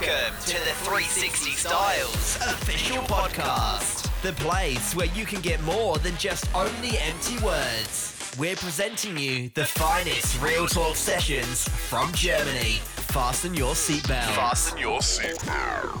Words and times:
Welcome 0.00 0.34
to 0.46 0.54
the 0.54 0.74
360 0.88 1.50
Styles 1.50 2.36
official 2.36 3.02
podcast, 3.02 4.08
the 4.22 4.32
place 4.42 4.94
where 4.94 5.08
you 5.08 5.26
can 5.26 5.42
get 5.42 5.62
more 5.64 5.98
than 5.98 6.16
just 6.16 6.48
only 6.54 6.96
empty 6.96 7.36
words. 7.44 8.34
We're 8.38 8.56
presenting 8.56 9.18
you 9.18 9.50
the 9.50 9.66
finest 9.66 10.40
real 10.40 10.66
talk 10.66 10.96
sessions 10.96 11.68
from 11.68 12.10
Germany. 12.14 12.78
Fasten 13.12 13.52
your 13.54 13.74
seatbelt. 13.74 14.34
Fasten 14.34 14.78
your 14.78 15.00
seatbelt. 15.00 15.98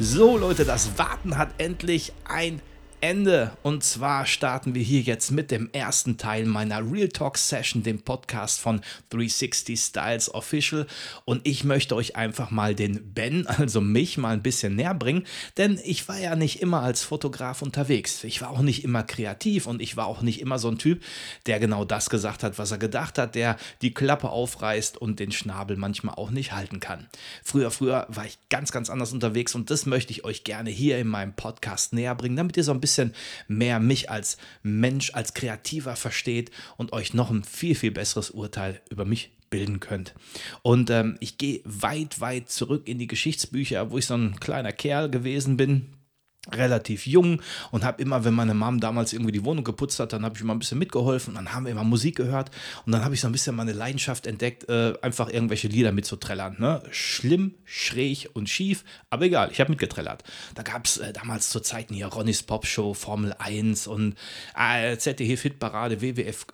So 0.00 0.36
Leute, 0.36 0.64
das 0.64 0.98
Warten 0.98 1.38
hat 1.38 1.54
endlich 1.58 2.12
ein 2.24 2.60
Ende. 3.02 3.50
Und 3.64 3.82
zwar 3.82 4.26
starten 4.26 4.76
wir 4.76 4.82
hier 4.82 5.00
jetzt 5.00 5.32
mit 5.32 5.50
dem 5.50 5.68
ersten 5.72 6.18
Teil 6.18 6.46
meiner 6.46 6.88
Real 6.88 7.08
Talk 7.08 7.36
Session, 7.36 7.82
dem 7.82 8.00
Podcast 8.00 8.60
von 8.60 8.80
360 9.10 9.80
Styles 9.80 10.32
Official. 10.32 10.86
Und 11.24 11.40
ich 11.42 11.64
möchte 11.64 11.96
euch 11.96 12.14
einfach 12.14 12.52
mal 12.52 12.76
den 12.76 13.12
Ben, 13.12 13.48
also 13.48 13.80
mich, 13.80 14.18
mal 14.18 14.34
ein 14.34 14.42
bisschen 14.44 14.76
näher 14.76 14.94
bringen, 14.94 15.26
denn 15.56 15.80
ich 15.82 16.06
war 16.06 16.16
ja 16.16 16.36
nicht 16.36 16.62
immer 16.62 16.82
als 16.82 17.02
Fotograf 17.02 17.60
unterwegs. 17.60 18.22
Ich 18.22 18.40
war 18.40 18.50
auch 18.50 18.60
nicht 18.62 18.84
immer 18.84 19.02
kreativ 19.02 19.66
und 19.66 19.82
ich 19.82 19.96
war 19.96 20.06
auch 20.06 20.22
nicht 20.22 20.40
immer 20.40 20.60
so 20.60 20.68
ein 20.68 20.78
Typ, 20.78 21.02
der 21.46 21.58
genau 21.58 21.84
das 21.84 22.08
gesagt 22.08 22.44
hat, 22.44 22.56
was 22.56 22.70
er 22.70 22.78
gedacht 22.78 23.18
hat, 23.18 23.34
der 23.34 23.56
die 23.82 23.92
Klappe 23.92 24.30
aufreißt 24.30 24.96
und 24.96 25.18
den 25.18 25.32
Schnabel 25.32 25.76
manchmal 25.76 26.14
auch 26.14 26.30
nicht 26.30 26.52
halten 26.52 26.78
kann. 26.78 27.08
Früher, 27.42 27.72
früher 27.72 28.06
war 28.10 28.26
ich 28.26 28.38
ganz, 28.48 28.70
ganz 28.70 28.90
anders 28.90 29.12
unterwegs 29.12 29.56
und 29.56 29.70
das 29.70 29.86
möchte 29.86 30.12
ich 30.12 30.22
euch 30.24 30.44
gerne 30.44 30.70
hier 30.70 30.98
in 30.98 31.08
meinem 31.08 31.34
Podcast 31.34 31.94
näher 31.94 32.14
bringen, 32.14 32.36
damit 32.36 32.56
ihr 32.56 32.62
so 32.62 32.70
ein 32.70 32.80
bisschen 32.80 32.91
bisschen 32.92 33.14
mehr 33.48 33.80
mich 33.80 34.10
als 34.10 34.36
Mensch, 34.62 35.12
als 35.14 35.34
Kreativer 35.34 35.96
versteht 35.96 36.50
und 36.76 36.92
euch 36.92 37.14
noch 37.14 37.30
ein 37.30 37.44
viel, 37.44 37.74
viel 37.74 37.90
besseres 37.90 38.30
Urteil 38.30 38.80
über 38.90 39.04
mich 39.04 39.30
bilden 39.50 39.80
könnt. 39.80 40.14
Und 40.62 40.90
ähm, 40.90 41.16
ich 41.20 41.38
gehe 41.38 41.60
weit, 41.64 42.20
weit 42.20 42.50
zurück 42.50 42.88
in 42.88 42.98
die 42.98 43.06
Geschichtsbücher, 43.06 43.90
wo 43.90 43.98
ich 43.98 44.06
so 44.06 44.14
ein 44.14 44.38
kleiner 44.40 44.72
Kerl 44.72 45.10
gewesen 45.10 45.56
bin 45.56 45.86
relativ 46.50 47.06
jung 47.06 47.40
und 47.70 47.84
habe 47.84 48.02
immer, 48.02 48.24
wenn 48.24 48.34
meine 48.34 48.54
Mom 48.54 48.80
damals 48.80 49.12
irgendwie 49.12 49.30
die 49.32 49.44
Wohnung 49.44 49.62
geputzt 49.62 50.00
hat, 50.00 50.12
dann 50.12 50.24
habe 50.24 50.34
ich 50.34 50.42
immer 50.42 50.54
ein 50.54 50.58
bisschen 50.58 50.78
mitgeholfen 50.78 51.34
dann 51.34 51.52
haben 51.52 51.64
wir 51.64 51.72
immer 51.72 51.84
Musik 51.84 52.16
gehört 52.16 52.50
und 52.84 52.92
dann 52.92 53.04
habe 53.04 53.14
ich 53.14 53.20
so 53.20 53.28
ein 53.28 53.32
bisschen 53.32 53.54
meine 53.54 53.72
Leidenschaft 53.72 54.26
entdeckt, 54.26 54.68
äh, 54.68 54.94
einfach 55.02 55.28
irgendwelche 55.28 55.68
Lieder 55.68 55.92
mitzutrellern. 55.92 56.56
Ne? 56.58 56.82
Schlimm, 56.90 57.54
schräg 57.64 58.28
und 58.32 58.48
schief, 58.48 58.84
aber 59.08 59.26
egal, 59.26 59.50
ich 59.52 59.60
habe 59.60 59.70
mitgetrellert. 59.70 60.24
Da 60.54 60.62
gab 60.62 60.86
es 60.86 60.98
äh, 60.98 61.12
damals 61.12 61.50
zu 61.50 61.60
Zeiten 61.60 61.94
hier 61.94 62.06
Ronnys 62.06 62.42
Popshow, 62.42 62.92
Formel 62.94 63.34
1 63.38 63.86
und 63.86 64.16
äh, 64.58 64.96
ZDF 64.96 65.42
Hitparade, 65.42 66.00
WWF 66.00 66.46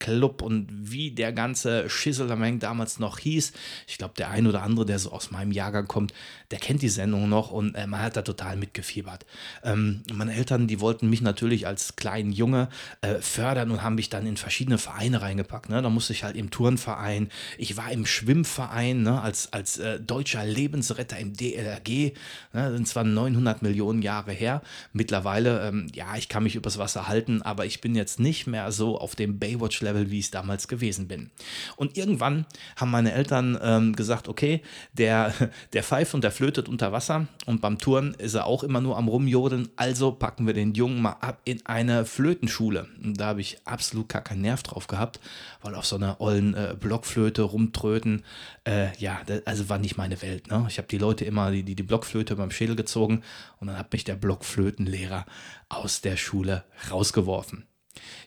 Club 0.00 0.42
und 0.42 0.66
wie 0.70 1.12
der 1.12 1.32
ganze 1.32 1.88
Schisselameng 1.88 2.58
damals 2.58 2.98
noch 2.98 3.18
hieß. 3.18 3.52
Ich 3.86 3.98
glaube, 3.98 4.14
der 4.16 4.30
ein 4.30 4.46
oder 4.46 4.62
andere, 4.62 4.86
der 4.86 4.98
so 4.98 5.12
aus 5.12 5.30
meinem 5.30 5.52
Jahrgang 5.52 5.86
kommt, 5.86 6.12
der 6.50 6.58
kennt 6.58 6.82
die 6.82 6.88
Sendung 6.88 7.28
noch 7.28 7.50
und 7.50 7.74
äh, 7.74 7.86
man 7.86 8.00
hat 8.00 8.16
da 8.16 8.22
total 8.22 8.56
mitgefiebert. 8.56 9.26
Ähm, 9.62 10.02
meine 10.12 10.34
Eltern, 10.34 10.66
die 10.66 10.80
wollten 10.80 11.10
mich 11.10 11.20
natürlich 11.20 11.66
als 11.66 11.96
kleinen 11.96 12.32
Junge 12.32 12.68
äh, 13.02 13.16
fördern 13.16 13.70
und 13.70 13.82
haben 13.82 13.94
mich 13.94 14.08
dann 14.08 14.26
in 14.26 14.36
verschiedene 14.36 14.78
Vereine 14.78 15.22
reingepackt. 15.22 15.68
Ne? 15.68 15.82
Da 15.82 15.90
musste 15.90 16.12
ich 16.12 16.24
halt 16.24 16.36
im 16.36 16.50
Turnverein, 16.50 17.28
ich 17.58 17.76
war 17.76 17.92
im 17.92 18.06
Schwimmverein 18.06 19.02
ne? 19.02 19.20
als, 19.20 19.52
als 19.52 19.78
äh, 19.78 20.00
deutscher 20.00 20.44
Lebensretter 20.44 21.18
im 21.18 21.34
DLRG. 21.34 21.88
Ne? 21.88 22.12
Das 22.52 22.72
sind 22.72 22.88
zwar 22.88 23.04
900 23.04 23.62
Millionen 23.62 24.02
Jahre 24.02 24.32
her. 24.32 24.62
Mittlerweile, 24.92 25.68
ähm, 25.68 25.88
ja, 25.94 26.16
ich 26.16 26.28
kann 26.28 26.42
mich 26.42 26.56
übers 26.56 26.78
Wasser 26.78 27.06
halten, 27.06 27.42
aber 27.42 27.66
ich 27.66 27.80
bin 27.80 27.94
jetzt 27.94 28.18
nicht 28.18 28.46
mehr 28.46 28.72
so 28.72 28.98
auf 28.98 29.14
dem 29.14 29.38
Baywatch-Level 29.38 29.90
Level, 29.90 30.10
wie 30.10 30.18
ich 30.18 30.26
es 30.26 30.30
damals 30.30 30.68
gewesen 30.68 31.08
bin. 31.08 31.30
Und 31.76 31.96
irgendwann 31.96 32.46
haben 32.76 32.90
meine 32.90 33.12
Eltern 33.12 33.58
ähm, 33.62 33.96
gesagt, 33.96 34.28
okay, 34.28 34.62
der, 34.92 35.32
der 35.72 35.82
pfeift 35.82 36.14
und 36.14 36.24
der 36.24 36.30
flötet 36.40 36.70
unter 36.70 36.90
Wasser 36.90 37.26
und 37.44 37.60
beim 37.60 37.76
Touren 37.76 38.14
ist 38.14 38.32
er 38.32 38.46
auch 38.46 38.62
immer 38.62 38.80
nur 38.80 38.96
am 38.96 39.08
Rumjodeln, 39.08 39.68
also 39.76 40.10
packen 40.10 40.46
wir 40.46 40.54
den 40.54 40.72
Jungen 40.72 41.02
mal 41.02 41.18
ab 41.20 41.42
in 41.44 41.66
eine 41.66 42.06
Flötenschule. 42.06 42.88
Und 43.04 43.20
da 43.20 43.26
habe 43.26 43.42
ich 43.42 43.58
absolut 43.66 44.08
gar 44.08 44.22
keinen 44.22 44.40
Nerv 44.40 44.62
drauf 44.62 44.86
gehabt, 44.86 45.20
weil 45.60 45.74
auf 45.74 45.84
so 45.84 45.96
einer 45.96 46.18
ollen 46.18 46.54
äh, 46.54 46.74
Blockflöte 46.80 47.42
rumtröten, 47.42 48.24
äh, 48.66 48.96
ja, 48.96 49.20
das, 49.26 49.46
also 49.46 49.68
war 49.68 49.76
nicht 49.76 49.98
meine 49.98 50.22
Welt. 50.22 50.50
Ne? 50.50 50.64
Ich 50.66 50.78
habe 50.78 50.88
die 50.88 50.96
Leute 50.96 51.26
immer 51.26 51.50
die, 51.50 51.62
die, 51.62 51.74
die 51.74 51.82
Blockflöte 51.82 52.36
beim 52.36 52.50
Schädel 52.50 52.74
gezogen 52.74 53.20
und 53.58 53.66
dann 53.66 53.76
hat 53.76 53.92
mich 53.92 54.04
der 54.04 54.14
Blockflötenlehrer 54.14 55.26
aus 55.68 56.00
der 56.00 56.16
Schule 56.16 56.64
rausgeworfen. 56.90 57.66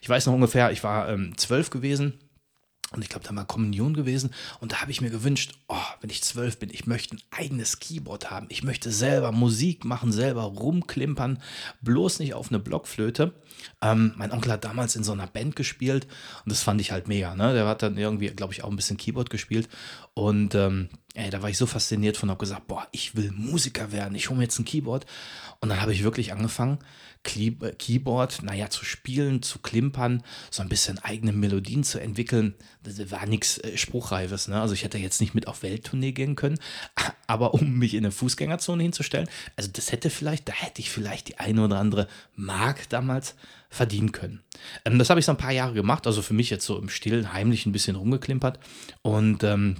Ich 0.00 0.08
weiß 0.08 0.26
noch 0.26 0.34
ungefähr, 0.34 0.70
ich 0.70 0.84
war 0.84 1.08
ähm, 1.08 1.36
zwölf 1.36 1.70
gewesen 1.70 2.20
und 2.94 3.02
ich 3.02 3.08
glaube, 3.08 3.26
da 3.26 3.34
war 3.34 3.44
Kommunion 3.44 3.94
gewesen. 3.94 4.30
Und 4.60 4.72
da 4.72 4.80
habe 4.80 4.90
ich 4.90 5.00
mir 5.00 5.10
gewünscht, 5.10 5.52
oh, 5.68 5.76
wenn 6.00 6.10
ich 6.10 6.22
zwölf 6.22 6.58
bin, 6.58 6.70
ich 6.70 6.86
möchte 6.86 7.16
ein 7.16 7.22
eigenes 7.30 7.80
Keyboard 7.80 8.30
haben. 8.30 8.46
Ich 8.48 8.62
möchte 8.62 8.90
selber 8.90 9.32
Musik 9.32 9.84
machen, 9.84 10.12
selber 10.12 10.42
rumklimpern, 10.42 11.42
bloß 11.82 12.20
nicht 12.20 12.34
auf 12.34 12.48
eine 12.48 12.58
Blockflöte. 12.58 13.34
Ähm, 13.82 14.14
mein 14.16 14.32
Onkel 14.32 14.52
hat 14.52 14.64
damals 14.64 14.96
in 14.96 15.04
so 15.04 15.12
einer 15.12 15.26
Band 15.26 15.56
gespielt 15.56 16.06
und 16.44 16.52
das 16.52 16.62
fand 16.62 16.80
ich 16.80 16.92
halt 16.92 17.08
mega. 17.08 17.34
Ne? 17.34 17.52
Der 17.52 17.66
hat 17.66 17.82
dann 17.82 17.96
irgendwie, 17.96 18.28
glaube 18.28 18.52
ich, 18.52 18.62
auch 18.62 18.70
ein 18.70 18.76
bisschen 18.76 18.96
Keyboard 18.96 19.30
gespielt. 19.30 19.68
Und 20.14 20.54
ähm, 20.54 20.88
ey, 21.14 21.30
da 21.30 21.42
war 21.42 21.48
ich 21.48 21.58
so 21.58 21.66
fasziniert 21.66 22.16
von, 22.16 22.28
habe 22.28 22.40
gesagt, 22.40 22.66
boah, 22.66 22.86
ich 22.90 23.14
will 23.16 23.30
Musiker 23.32 23.92
werden. 23.92 24.14
Ich 24.16 24.28
hole 24.28 24.36
mir 24.36 24.44
jetzt 24.44 24.58
ein 24.58 24.64
Keyboard. 24.64 25.06
Und 25.60 25.68
dann 25.68 25.80
habe 25.80 25.92
ich 25.92 26.02
wirklich 26.02 26.32
angefangen, 26.32 26.78
äh, 27.24 27.72
Keyboard, 27.78 28.42
naja, 28.42 28.68
zu 28.68 28.84
spielen, 28.84 29.40
zu 29.40 29.60
klimpern, 29.60 30.22
so 30.50 30.62
ein 30.62 30.68
bisschen 30.68 30.98
eigene 30.98 31.32
Melodien 31.32 31.84
zu 31.84 32.00
entwickeln. 32.00 32.54
Das 32.82 33.10
war 33.12 33.26
nichts 33.26 33.58
äh, 33.58 33.76
Spruchreifes. 33.76 34.48
Ne? 34.48 34.60
Also 34.60 34.74
ich 34.74 34.82
hätte 34.82 34.98
jetzt 34.98 35.20
nicht 35.20 35.34
mit 35.34 35.46
auf 35.46 35.62
Welttournee 35.62 36.12
gehen 36.12 36.34
können, 36.34 36.58
aber 37.28 37.54
um 37.54 37.78
mich 37.78 37.94
in 37.94 38.04
eine 38.04 38.12
Fußgängerzone 38.12 38.82
hinzustellen, 38.82 39.28
also 39.56 39.70
das 39.72 39.92
hätte 39.92 40.10
vielleicht, 40.10 40.48
da 40.48 40.52
hätte 40.52 40.80
ich 40.80 40.90
vielleicht 40.90 41.28
die 41.28 41.38
eine 41.38 41.64
oder 41.64 41.78
andere 41.78 42.08
Mark 42.34 42.88
damals 42.88 43.36
verdienen 43.70 44.12
können. 44.12 44.42
Ähm, 44.84 44.98
das 44.98 45.10
habe 45.10 45.20
ich 45.20 45.26
so 45.26 45.32
ein 45.32 45.38
paar 45.38 45.52
Jahre 45.52 45.74
gemacht, 45.74 46.06
also 46.06 46.22
für 46.22 46.34
mich 46.34 46.50
jetzt 46.50 46.66
so 46.66 46.78
im 46.78 46.88
Stillen, 46.88 47.32
heimlich 47.32 47.66
ein 47.66 47.72
bisschen 47.72 47.96
rumgeklimpert 47.96 48.58
und 49.02 49.44
ähm, 49.44 49.76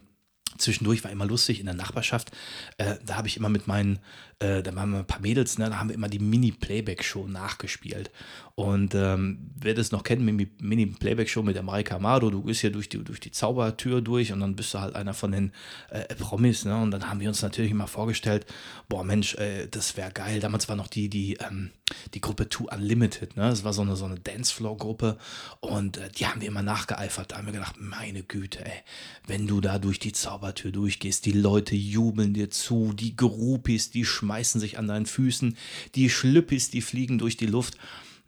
Zwischendurch 0.58 1.04
war 1.04 1.10
immer 1.10 1.26
lustig 1.26 1.60
in 1.60 1.66
der 1.66 1.74
Nachbarschaft. 1.74 2.30
Äh, 2.78 2.96
da 3.04 3.16
habe 3.16 3.28
ich 3.28 3.36
immer 3.36 3.48
mit 3.48 3.66
meinen, 3.66 3.98
äh, 4.44 4.62
da 4.62 4.74
waren 4.74 4.90
wir 4.90 4.98
ein 4.98 5.06
paar 5.06 5.20
Mädels, 5.20 5.58
ne, 5.58 5.70
da 5.70 5.78
haben 5.78 5.88
wir 5.88 5.94
immer 5.94 6.08
die 6.08 6.18
Mini-Playback-Show 6.18 7.26
nachgespielt. 7.26 8.10
Und 8.56 8.94
ähm, 8.94 9.50
wer 9.60 9.74
das 9.74 9.90
noch 9.90 10.04
kennt, 10.04 10.22
Mini-Playback-Show 10.22 11.42
mit 11.42 11.56
der 11.56 11.64
Marika 11.64 11.96
Amado, 11.96 12.30
du 12.30 12.42
gehst 12.42 12.60
hier 12.60 12.70
durch 12.70 12.88
die, 12.88 13.02
durch 13.02 13.18
die 13.18 13.32
Zaubertür 13.32 14.00
durch 14.00 14.32
und 14.32 14.38
dann 14.38 14.54
bist 14.54 14.72
du 14.74 14.78
halt 14.78 14.94
einer 14.94 15.12
von 15.12 15.32
den 15.32 15.52
äh, 15.90 16.14
Promis. 16.14 16.64
Ne? 16.64 16.80
Und 16.80 16.92
dann 16.92 17.10
haben 17.10 17.18
wir 17.18 17.28
uns 17.28 17.42
natürlich 17.42 17.72
immer 17.72 17.88
vorgestellt, 17.88 18.46
boah 18.88 19.02
Mensch, 19.02 19.34
äh, 19.34 19.66
das 19.68 19.96
wäre 19.96 20.12
geil. 20.12 20.38
Damals 20.38 20.68
war 20.68 20.76
noch 20.76 20.86
die, 20.86 21.08
die, 21.08 21.34
ähm, 21.34 21.70
die 22.14 22.20
Gruppe 22.20 22.48
Two 22.48 22.68
Unlimited. 22.70 23.36
Ne? 23.36 23.50
Das 23.50 23.64
war 23.64 23.72
so 23.72 23.82
eine, 23.82 23.96
so 23.96 24.04
eine 24.04 24.20
Dancefloor-Gruppe 24.20 25.18
und 25.58 25.96
äh, 25.96 26.08
die 26.16 26.28
haben 26.28 26.40
wir 26.40 26.46
immer 26.46 26.62
nachgeeifert. 26.62 27.32
Da 27.32 27.38
haben 27.38 27.46
wir 27.46 27.52
gedacht, 27.52 27.74
meine 27.80 28.22
Güte, 28.22 28.64
ey, 28.64 28.82
wenn 29.26 29.48
du 29.48 29.60
da 29.60 29.80
durch 29.80 29.98
die 29.98 30.12
Zaubertür 30.12 30.70
durchgehst, 30.70 31.26
die 31.26 31.32
Leute 31.32 31.74
jubeln 31.74 32.34
dir 32.34 32.50
zu, 32.50 32.92
die 32.92 33.16
Groupies, 33.16 33.90
die 33.90 34.04
schmeißen 34.04 34.33
sich 34.42 34.78
an 34.78 34.88
deinen 34.88 35.06
Füßen, 35.06 35.56
die 35.94 36.10
Schlüppis, 36.10 36.70
die 36.70 36.82
fliegen 36.82 37.18
durch 37.18 37.36
die 37.36 37.46
Luft. 37.46 37.76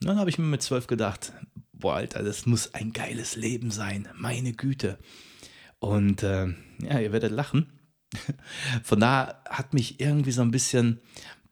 Und 0.00 0.08
dann 0.08 0.18
habe 0.18 0.30
ich 0.30 0.38
mir 0.38 0.44
mit 0.44 0.62
zwölf 0.62 0.86
gedacht, 0.86 1.32
boah, 1.72 1.96
Alter, 1.96 2.22
das 2.22 2.46
muss 2.46 2.74
ein 2.74 2.92
geiles 2.92 3.36
Leben 3.36 3.70
sein, 3.70 4.08
meine 4.14 4.52
Güte. 4.52 4.98
Und 5.78 6.22
äh, 6.22 6.48
ja, 6.80 7.00
ihr 7.00 7.12
werdet 7.12 7.32
lachen. 7.32 7.72
Von 8.82 9.00
da 9.00 9.42
hat 9.48 9.74
mich 9.74 10.00
irgendwie 10.00 10.32
so 10.32 10.42
ein 10.42 10.50
bisschen 10.50 11.00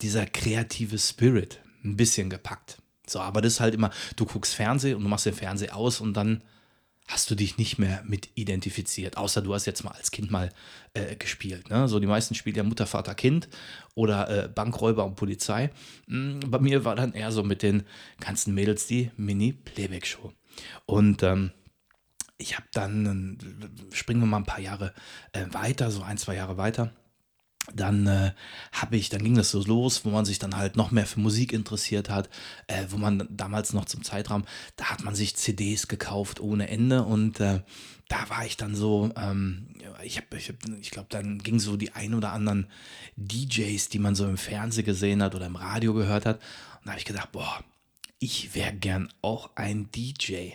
dieser 0.00 0.26
kreative 0.26 0.98
Spirit 0.98 1.60
ein 1.84 1.96
bisschen 1.96 2.30
gepackt. 2.30 2.78
So, 3.06 3.20
aber 3.20 3.42
das 3.42 3.54
ist 3.54 3.60
halt 3.60 3.74
immer, 3.74 3.90
du 4.16 4.24
guckst 4.24 4.54
Fernsehen 4.54 4.96
und 4.96 5.02
du 5.02 5.08
machst 5.08 5.26
den 5.26 5.34
Fernseher 5.34 5.76
aus 5.76 6.00
und 6.00 6.14
dann 6.14 6.42
hast 7.06 7.30
du 7.30 7.34
dich 7.34 7.58
nicht 7.58 7.78
mehr 7.78 8.02
mit 8.06 8.30
identifiziert, 8.34 9.16
außer 9.16 9.42
du 9.42 9.52
hast 9.52 9.66
jetzt 9.66 9.84
mal 9.84 9.92
als 9.92 10.10
Kind 10.10 10.30
mal 10.30 10.50
äh, 10.94 11.16
gespielt. 11.16 11.68
Ne? 11.68 11.86
So 11.86 12.00
die 12.00 12.06
meisten 12.06 12.34
spielen 12.34 12.56
ja 12.56 12.62
Mutter, 12.62 12.86
Vater, 12.86 13.14
Kind 13.14 13.48
oder 13.94 14.44
äh, 14.44 14.48
Bankräuber 14.48 15.04
und 15.04 15.14
Polizei. 15.14 15.70
Mhm, 16.06 16.40
bei 16.46 16.58
mir 16.58 16.84
war 16.84 16.96
dann 16.96 17.12
eher 17.12 17.30
so 17.30 17.42
mit 17.42 17.62
den 17.62 17.82
ganzen 18.20 18.54
Mädels 18.54 18.86
die 18.86 19.10
Mini-Playback-Show. 19.16 20.32
Und 20.86 21.22
ähm, 21.22 21.50
ich 22.38 22.56
habe 22.56 22.66
dann, 22.72 23.38
äh, 23.90 23.94
springen 23.94 24.20
wir 24.20 24.26
mal 24.26 24.38
ein 24.38 24.44
paar 24.44 24.60
Jahre 24.60 24.94
äh, 25.32 25.44
weiter, 25.50 25.90
so 25.90 26.02
ein, 26.02 26.16
zwei 26.16 26.36
Jahre 26.36 26.56
weiter 26.56 26.92
dann 27.72 28.06
äh, 28.06 28.32
habe 28.72 28.96
ich, 28.96 29.08
dann 29.08 29.22
ging 29.22 29.36
das 29.36 29.50
so 29.50 29.62
los, 29.62 30.04
wo 30.04 30.10
man 30.10 30.24
sich 30.24 30.38
dann 30.38 30.56
halt 30.56 30.76
noch 30.76 30.90
mehr 30.90 31.06
für 31.06 31.20
Musik 31.20 31.52
interessiert 31.52 32.10
hat, 32.10 32.28
äh, 32.66 32.84
wo 32.90 32.96
man 32.96 33.26
damals 33.30 33.72
noch 33.72 33.86
zum 33.86 34.04
Zeitraum, 34.04 34.44
da 34.76 34.86
hat 34.86 35.04
man 35.04 35.14
sich 35.14 35.36
CDs 35.36 35.88
gekauft 35.88 36.40
ohne 36.40 36.68
Ende 36.68 37.02
und 37.04 37.40
äh, 37.40 37.60
da 38.08 38.28
war 38.28 38.44
ich 38.44 38.56
dann 38.56 38.74
so, 38.74 39.10
ähm, 39.16 39.68
ich 40.02 40.18
habe, 40.18 40.36
ich, 40.36 40.50
hab, 40.50 40.56
ich 40.80 40.90
glaube, 40.90 41.08
dann 41.10 41.38
ging 41.38 41.58
so 41.58 41.76
die 41.76 41.92
ein 41.92 42.14
oder 42.14 42.32
anderen 42.32 42.66
DJs, 43.16 43.88
die 43.88 43.98
man 43.98 44.14
so 44.14 44.26
im 44.26 44.36
Fernsehen 44.36 44.84
gesehen 44.84 45.22
hat 45.22 45.34
oder 45.34 45.46
im 45.46 45.56
Radio 45.56 45.94
gehört 45.94 46.26
hat 46.26 46.36
und 46.36 46.86
da 46.86 46.90
habe 46.90 46.98
ich 46.98 47.06
gedacht, 47.06 47.32
boah, 47.32 47.64
ich 48.18 48.54
wäre 48.54 48.74
gern 48.74 49.08
auch 49.22 49.50
ein 49.54 49.90
DJ. 49.90 50.52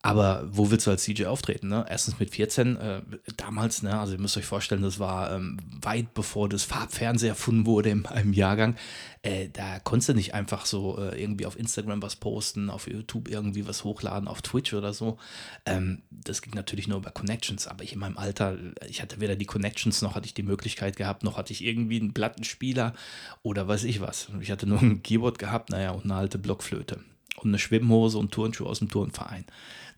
Aber 0.00 0.46
wo 0.48 0.70
willst 0.70 0.86
du 0.86 0.92
als 0.92 1.04
DJ 1.04 1.24
auftreten? 1.24 1.68
Ne? 1.68 1.84
Erstens 1.88 2.20
mit 2.20 2.30
14, 2.30 2.76
äh, 2.76 3.02
damals, 3.36 3.82
ne? 3.82 3.98
also 3.98 4.12
ihr 4.12 4.20
müsst 4.20 4.36
euch 4.36 4.44
vorstellen, 4.44 4.82
das 4.82 5.00
war 5.00 5.32
ähm, 5.32 5.58
weit 5.82 6.14
bevor 6.14 6.48
das 6.48 6.62
Farbfernseher 6.62 7.30
erfunden 7.30 7.66
wurde 7.66 7.90
in 7.90 8.02
meinem 8.02 8.32
Jahrgang. 8.32 8.76
Äh, 9.22 9.48
da 9.48 9.80
konntest 9.80 10.10
du 10.10 10.14
nicht 10.14 10.34
einfach 10.34 10.66
so 10.66 10.98
äh, 10.98 11.20
irgendwie 11.20 11.46
auf 11.46 11.58
Instagram 11.58 12.00
was 12.00 12.14
posten, 12.14 12.70
auf 12.70 12.86
YouTube 12.86 13.28
irgendwie 13.28 13.66
was 13.66 13.82
hochladen, 13.82 14.28
auf 14.28 14.40
Twitch 14.40 14.72
oder 14.72 14.92
so. 14.92 15.18
Ähm, 15.66 16.02
das 16.12 16.42
ging 16.42 16.54
natürlich 16.54 16.86
nur 16.86 16.98
über 16.98 17.10
Connections, 17.10 17.66
aber 17.66 17.82
ich 17.82 17.92
in 17.92 17.98
meinem 17.98 18.18
Alter, 18.18 18.56
ich 18.88 19.02
hatte 19.02 19.20
weder 19.20 19.34
die 19.34 19.46
Connections, 19.46 20.00
noch 20.00 20.14
hatte 20.14 20.26
ich 20.26 20.34
die 20.34 20.44
Möglichkeit 20.44 20.96
gehabt, 20.96 21.24
noch 21.24 21.36
hatte 21.36 21.52
ich 21.52 21.64
irgendwie 21.64 22.00
einen 22.00 22.14
Plattenspieler 22.14 22.94
oder 23.42 23.66
weiß 23.66 23.82
ich 23.82 24.00
was. 24.00 24.28
Ich 24.40 24.52
hatte 24.52 24.68
nur 24.68 24.80
ein 24.80 25.02
Keyboard 25.02 25.40
gehabt, 25.40 25.70
naja, 25.70 25.90
und 25.90 26.04
eine 26.04 26.14
alte 26.14 26.38
Blockflöte 26.38 27.00
und 27.42 27.50
eine 27.50 27.58
Schwimmhose 27.58 28.18
und 28.18 28.32
Turnschuhe 28.32 28.68
aus 28.68 28.78
dem 28.78 28.88
Turnverein. 28.88 29.44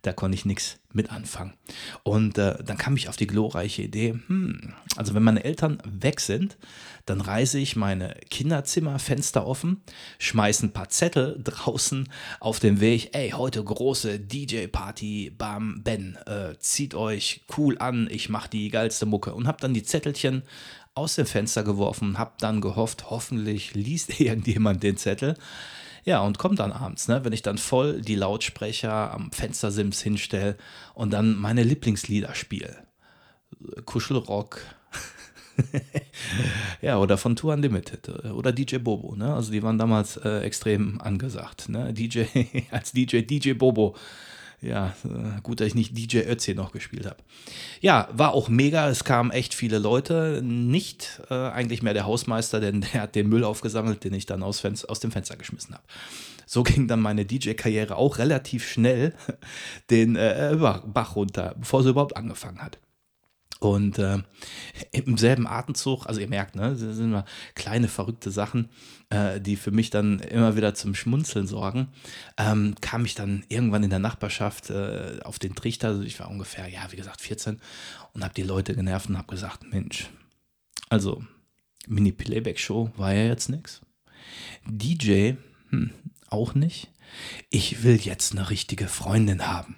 Da 0.02 0.12
konnte 0.12 0.35
ich 0.35 0.44
nichts 0.44 0.79
mit 0.93 1.11
anfangen. 1.12 1.55
Und 2.02 2.38
äh, 2.38 2.62
dann 2.64 2.79
kam 2.79 2.97
ich 2.97 3.08
auf 3.08 3.17
die 3.17 3.26
glorreiche 3.26 3.82
Idee, 3.82 4.19
hm, 4.26 4.75
also 4.97 5.14
wenn 5.14 5.23
meine 5.23 5.44
Eltern 5.44 5.81
weg 5.85 6.20
sind, 6.20 6.56
dann 7.06 7.20
reiße 7.20 7.58
ich 7.58 7.76
meine 7.76 8.17
Kinderzimmerfenster 8.31 9.47
offen, 9.47 9.82
schmeiße 10.19 10.67
ein 10.67 10.73
paar 10.73 10.88
Zettel 10.88 11.41
draußen 11.44 12.08
auf 12.41 12.61
dem 12.61 12.81
Weg, 12.81 13.11
ey, 13.12 13.31
heute 13.31 13.62
große 13.62 14.19
DJ-Party, 14.19 15.32
bam, 15.37 15.82
Ben, 15.82 16.17
äh, 16.26 16.58
zieht 16.58 16.94
euch 16.94 17.43
cool 17.56 17.79
an, 17.79 18.08
ich 18.11 18.29
mache 18.29 18.50
die 18.50 18.69
geilste 18.70 19.06
Mucke 19.06 19.35
und 19.35 19.46
habe 19.46 19.61
dann 19.61 19.75
die 19.75 19.85
Zettelchen 19.85 20.43
aus 20.94 21.14
dem 21.14 21.26
Fenster 21.26 21.62
geworfen, 21.62 22.19
habe 22.19 22.32
dann 22.41 22.61
gehofft, 22.61 23.11
hoffentlich 23.11 23.75
liest 23.75 24.20
irgendjemand 24.20 24.82
den 24.82 24.96
Zettel. 24.96 25.35
Ja, 26.05 26.20
und 26.20 26.38
kommt 26.38 26.58
dann 26.58 26.73
abends, 26.73 27.08
ne, 27.08 27.25
wenn 27.25 27.32
ich 27.32 27.43
dann 27.43 27.58
voll 27.58 28.00
die 28.00 28.14
Lautsprecher 28.14 29.12
am 29.12 29.32
Fenstersims 29.32 30.00
hinstelle 30.00 30.56
und 30.94 31.12
dann 31.12 31.37
meine 31.37 31.62
Lieblingslieder 31.62 32.35
spiele. 32.35 32.76
Kuschelrock. 33.85 34.61
ja, 36.81 36.99
oder 36.99 37.19
von 37.19 37.37
Tour 37.37 37.52
Unlimited 37.52 38.08
äh, 38.08 38.29
oder 38.29 38.52
DJ 38.52 38.79
Bobo, 38.79 39.14
ne? 39.14 39.35
Also 39.35 39.52
die 39.52 39.62
waren 39.62 39.79
damals 39.79 40.17
äh, 40.17 40.41
extrem 40.41 41.00
angesagt, 41.00 41.69
ne? 41.69 41.93
DJ 41.93 42.25
als 42.70 42.93
DJ 42.93 43.23
DJ 43.23 43.53
Bobo 43.53 43.94
ja, 44.62 44.94
äh, 45.04 45.40
gut, 45.42 45.60
dass 45.60 45.68
ich 45.68 45.74
nicht 45.74 45.96
DJ 45.96 46.18
Ötzi 46.18 46.54
noch 46.54 46.72
gespielt 46.72 47.06
habe. 47.06 47.16
Ja, 47.80 48.08
war 48.12 48.34
auch 48.34 48.48
mega. 48.48 48.88
Es 48.88 49.04
kamen 49.04 49.30
echt 49.30 49.54
viele 49.54 49.78
Leute. 49.78 50.42
Nicht 50.44 51.22
äh, 51.30 51.34
eigentlich 51.34 51.82
mehr 51.82 51.94
der 51.94 52.04
Hausmeister, 52.04 52.60
denn 52.60 52.80
der 52.92 53.02
hat 53.02 53.14
den 53.14 53.28
Müll 53.28 53.44
aufgesammelt, 53.44 54.04
den 54.04 54.14
ich 54.14 54.26
dann 54.26 54.42
aus, 54.42 54.62
aus 54.64 55.00
dem 55.00 55.12
Fenster 55.12 55.36
geschmissen 55.36 55.74
habe. 55.74 55.84
So 56.46 56.62
ging 56.62 56.88
dann 56.88 57.00
meine 57.00 57.24
DJ-Karriere 57.24 57.96
auch 57.96 58.18
relativ 58.18 58.68
schnell 58.68 59.14
den 59.90 60.16
äh, 60.16 60.56
Bach 60.58 61.16
runter, 61.16 61.54
bevor 61.58 61.82
sie 61.82 61.90
überhaupt 61.90 62.16
angefangen 62.16 62.60
hat. 62.60 62.78
Und 63.60 63.98
äh, 63.98 64.18
im 64.90 65.18
selben 65.18 65.46
Atemzug, 65.46 66.06
also 66.06 66.18
ihr 66.18 66.28
merkt, 66.28 66.56
ne, 66.56 66.70
das 66.70 66.80
sind 66.80 67.04
immer 67.04 67.26
kleine 67.54 67.88
verrückte 67.88 68.30
Sachen, 68.30 68.70
äh, 69.10 69.38
die 69.38 69.56
für 69.56 69.70
mich 69.70 69.90
dann 69.90 70.18
immer 70.20 70.56
wieder 70.56 70.74
zum 70.74 70.94
Schmunzeln 70.94 71.46
sorgen, 71.46 71.88
ähm, 72.38 72.74
kam 72.80 73.04
ich 73.04 73.14
dann 73.14 73.44
irgendwann 73.48 73.82
in 73.82 73.90
der 73.90 73.98
Nachbarschaft 73.98 74.70
äh, 74.70 75.20
auf 75.24 75.38
den 75.38 75.54
Trichter, 75.54 75.88
also 75.88 76.02
ich 76.02 76.18
war 76.18 76.30
ungefähr, 76.30 76.68
ja, 76.68 76.80
wie 76.90 76.96
gesagt, 76.96 77.20
14 77.20 77.60
und 78.14 78.24
habe 78.24 78.32
die 78.32 78.42
Leute 78.42 78.74
genervt 78.74 79.10
und 79.10 79.18
habe 79.18 79.28
gesagt, 79.28 79.62
Mensch, 79.70 80.08
also 80.88 81.22
Mini-Playback-Show 81.86 82.92
war 82.96 83.12
ja 83.12 83.26
jetzt 83.26 83.50
nichts. 83.50 83.82
DJ, 84.66 85.34
hm, 85.68 85.90
auch 86.28 86.54
nicht. 86.54 86.88
Ich 87.50 87.82
will 87.82 87.96
jetzt 87.96 88.32
eine 88.32 88.48
richtige 88.48 88.88
Freundin 88.88 89.46
haben. 89.46 89.76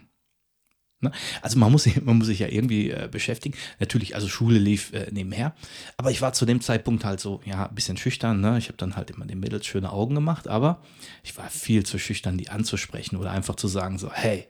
Ne? 1.02 1.12
Also 1.42 1.58
man 1.58 1.70
muss, 1.70 1.86
man 2.02 2.18
muss 2.18 2.28
sich 2.28 2.38
ja 2.38 2.48
irgendwie 2.48 2.90
äh, 2.90 3.08
beschäftigen. 3.10 3.56
Natürlich, 3.80 4.14
also 4.14 4.28
Schule 4.28 4.58
lief 4.58 4.92
äh, 4.92 5.08
nebenher. 5.12 5.54
Aber 5.96 6.10
ich 6.10 6.22
war 6.22 6.32
zu 6.32 6.46
dem 6.46 6.60
Zeitpunkt 6.60 7.04
halt 7.04 7.20
so, 7.20 7.40
ja, 7.44 7.66
ein 7.68 7.74
bisschen 7.74 7.96
schüchtern. 7.96 8.40
Ne? 8.40 8.58
Ich 8.58 8.68
habe 8.68 8.78
dann 8.78 8.96
halt 8.96 9.10
immer 9.10 9.26
den 9.26 9.40
Mädels 9.40 9.66
schöne 9.66 9.92
Augen 9.92 10.14
gemacht, 10.14 10.48
aber 10.48 10.82
ich 11.22 11.36
war 11.36 11.50
viel 11.50 11.84
zu 11.84 11.98
schüchtern, 11.98 12.38
die 12.38 12.48
anzusprechen 12.48 13.16
oder 13.16 13.32
einfach 13.32 13.56
zu 13.56 13.68
sagen 13.68 13.98
so, 13.98 14.10
hey, 14.12 14.46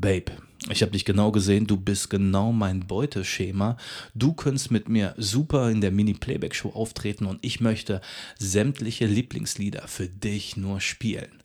Babe, 0.00 0.32
ich 0.70 0.82
habe 0.82 0.92
dich 0.92 1.04
genau 1.04 1.32
gesehen, 1.32 1.66
du 1.66 1.76
bist 1.76 2.08
genau 2.08 2.52
mein 2.52 2.86
Beuteschema. 2.86 3.76
Du 4.14 4.32
könntest 4.32 4.70
mit 4.70 4.88
mir 4.88 5.14
super 5.16 5.70
in 5.70 5.80
der 5.80 5.90
Mini-Playback-Show 5.90 6.70
auftreten 6.70 7.26
und 7.26 7.44
ich 7.44 7.60
möchte 7.60 8.00
sämtliche 8.38 9.06
Lieblingslieder 9.06 9.88
für 9.88 10.08
dich 10.08 10.56
nur 10.56 10.80
spielen. 10.80 11.42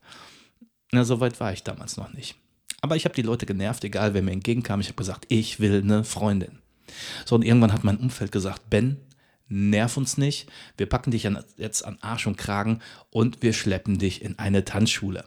Na, 0.92 1.04
so 1.04 1.20
weit 1.20 1.40
war 1.40 1.52
ich 1.52 1.64
damals 1.64 1.98
noch 1.98 2.14
nicht. 2.14 2.36
Aber 2.84 2.98
ich 2.98 3.06
habe 3.06 3.16
die 3.16 3.22
Leute 3.22 3.46
genervt, 3.46 3.86
egal 3.86 4.14
wer 4.14 4.22
mir 4.22 4.34
entgegenkam. 4.34 4.82
Ich 4.82 4.88
habe 4.88 4.98
gesagt, 4.98 5.26
ich 5.30 5.62
will 5.62 5.82
eine 5.82 6.04
Freundin. 6.04 6.60
So, 7.26 7.36
und 7.36 7.42
irgendwann 7.44 7.72
hat 7.72 7.86
mein 7.86 7.96
Umfeld 7.96 8.34
gesagt, 8.34 8.70
Ben, 8.70 8.98
nerv 9.48 9.96
uns 9.96 10.18
nicht. 10.18 10.52
Wir 10.76 10.90
packen 10.90 11.12
dich 11.12 11.26
jetzt 11.56 11.86
an 11.86 11.98
Arsch 12.02 12.28
und 12.28 12.38
Kragen 12.38 12.82
und 13.10 13.42
wir 13.42 13.54
schleppen 13.54 14.00
dich 14.00 14.22
in 14.22 14.38
eine 14.38 14.66
Tanzschule. 14.66 15.24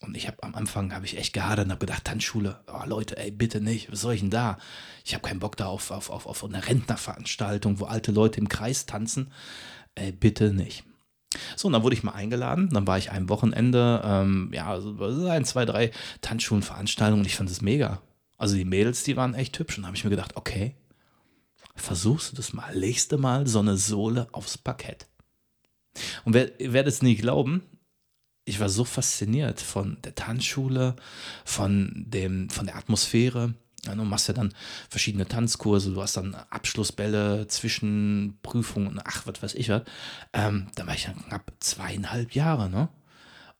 Und 0.00 0.18
ich 0.18 0.26
habe 0.26 0.42
am 0.42 0.54
Anfang 0.54 0.94
habe 0.94 1.06
ich 1.06 1.16
echt 1.16 1.32
gehadert 1.32 1.64
und 1.64 1.70
habe 1.70 1.86
gedacht, 1.86 2.04
Tanzschule, 2.04 2.60
oh 2.66 2.86
Leute, 2.86 3.16
ey, 3.16 3.30
bitte 3.30 3.62
nicht, 3.62 3.90
was 3.90 4.02
soll 4.02 4.12
ich 4.12 4.20
denn 4.20 4.28
da? 4.28 4.58
Ich 5.02 5.14
habe 5.14 5.26
keinen 5.26 5.40
Bock 5.40 5.56
da 5.56 5.68
auf, 5.68 5.90
auf, 5.90 6.10
auf, 6.10 6.26
auf 6.26 6.44
eine 6.44 6.68
Rentnerveranstaltung, 6.68 7.80
wo 7.80 7.86
alte 7.86 8.12
Leute 8.12 8.38
im 8.38 8.50
Kreis 8.50 8.84
tanzen. 8.84 9.32
Ey, 9.94 10.12
bitte 10.12 10.52
nicht. 10.52 10.84
So, 11.56 11.68
und 11.68 11.72
dann 11.72 11.82
wurde 11.82 11.94
ich 11.94 12.02
mal 12.02 12.12
eingeladen. 12.12 12.68
Dann 12.70 12.86
war 12.86 12.98
ich 12.98 13.10
ein 13.10 13.28
Wochenende, 13.28 14.02
ähm, 14.04 14.50
ja, 14.52 14.78
ein, 15.28 15.44
zwei, 15.44 15.64
drei 15.64 15.90
Tanzschulenveranstaltungen 16.20 17.20
und 17.20 17.26
ich 17.26 17.36
fand 17.36 17.50
es 17.50 17.62
mega. 17.62 18.00
Also 18.36 18.56
die 18.56 18.64
Mädels, 18.64 19.02
die 19.04 19.16
waren 19.16 19.34
echt 19.34 19.58
hübsch. 19.58 19.76
Und 19.76 19.82
da 19.82 19.88
habe 19.88 19.96
ich 19.96 20.04
mir 20.04 20.10
gedacht, 20.10 20.36
okay, 20.36 20.74
versuchst 21.74 22.32
du 22.32 22.36
das 22.36 22.52
mal, 22.52 22.74
legst 22.74 23.16
mal 23.16 23.46
so 23.46 23.60
eine 23.60 23.76
Sohle 23.76 24.28
aufs 24.32 24.58
Parkett. 24.58 25.06
Und 26.24 26.34
wer, 26.34 26.50
werdet 26.58 26.92
es 26.92 27.02
nicht 27.02 27.20
glauben, 27.20 27.62
ich 28.44 28.60
war 28.60 28.68
so 28.68 28.84
fasziniert 28.84 29.60
von 29.60 29.98
der 30.04 30.14
Tanzschule, 30.14 30.96
von, 31.44 32.04
dem, 32.06 32.48
von 32.48 32.66
der 32.66 32.76
Atmosphäre. 32.76 33.54
Ja, 33.86 33.94
du 33.94 34.04
machst 34.04 34.28
ja 34.28 34.34
dann 34.34 34.52
verschiedene 34.88 35.26
Tanzkurse, 35.26 35.92
du 35.92 36.02
hast 36.02 36.16
dann 36.16 36.34
Abschlussbälle, 36.50 37.46
Zwischenprüfungen, 37.48 39.00
ach, 39.04 39.26
was 39.26 39.42
weiß 39.42 39.54
ich 39.54 39.68
was. 39.68 39.82
Ähm, 40.32 40.68
da 40.74 40.86
war 40.86 40.94
ich 40.94 41.04
dann 41.04 41.24
knapp 41.26 41.52
zweieinhalb 41.60 42.32
Jahre, 42.32 42.68
ne? 42.68 42.88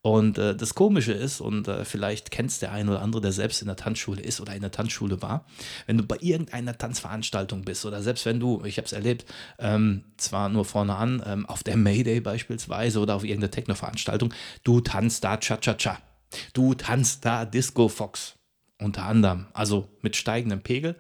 Und 0.07 0.39
äh, 0.39 0.55
das 0.55 0.77
Komische 0.77 1.13
ist, 1.13 1.41
und 1.41 1.67
äh, 1.67 1.85
vielleicht 1.85 2.31
kennst 2.31 2.63
der 2.63 2.71
ein 2.71 2.89
oder 2.89 3.03
andere, 3.03 3.21
der 3.23 3.33
selbst 3.33 3.61
in 3.61 3.67
der 3.67 3.75
Tanzschule 3.75 4.23
ist 4.23 4.41
oder 4.41 4.55
in 4.55 4.61
der 4.61 4.71
Tanzschule 4.71 5.21
war, 5.21 5.47
wenn 5.87 5.99
du 5.99 6.05
bei 6.05 6.17
irgendeiner 6.21 6.79
Tanzveranstaltung 6.79 7.63
bist 7.63 7.85
oder 7.85 8.01
selbst 8.03 8.25
wenn 8.25 8.39
du, 8.39 8.63
ich 8.65 8.77
habe 8.77 8.87
es 8.87 8.93
erlebt, 8.93 9.25
ähm, 9.59 10.05
zwar 10.17 10.49
nur 10.49 10.65
vorne 10.65 10.95
an, 10.95 11.21
ähm, 11.27 11.45
auf 11.47 11.65
der 11.65 11.77
Mayday 11.77 12.21
beispielsweise 12.21 13.01
oder 13.01 13.17
auf 13.17 13.25
irgendeiner 13.25 13.51
Techno-Veranstaltung, 13.51 14.33
du 14.63 14.81
tanzt 14.81 15.25
da 15.25 15.39
Cha-Cha-Cha, 15.39 15.99
du 16.53 16.75
tanzt 16.75 17.25
da 17.25 17.45
Disco 17.45 17.89
Fox 17.89 18.36
unter 18.81 19.05
anderem, 19.05 19.47
also 19.53 19.89
mit 20.03 20.17
steigendem 20.17 20.61
Pegel, 20.61 20.97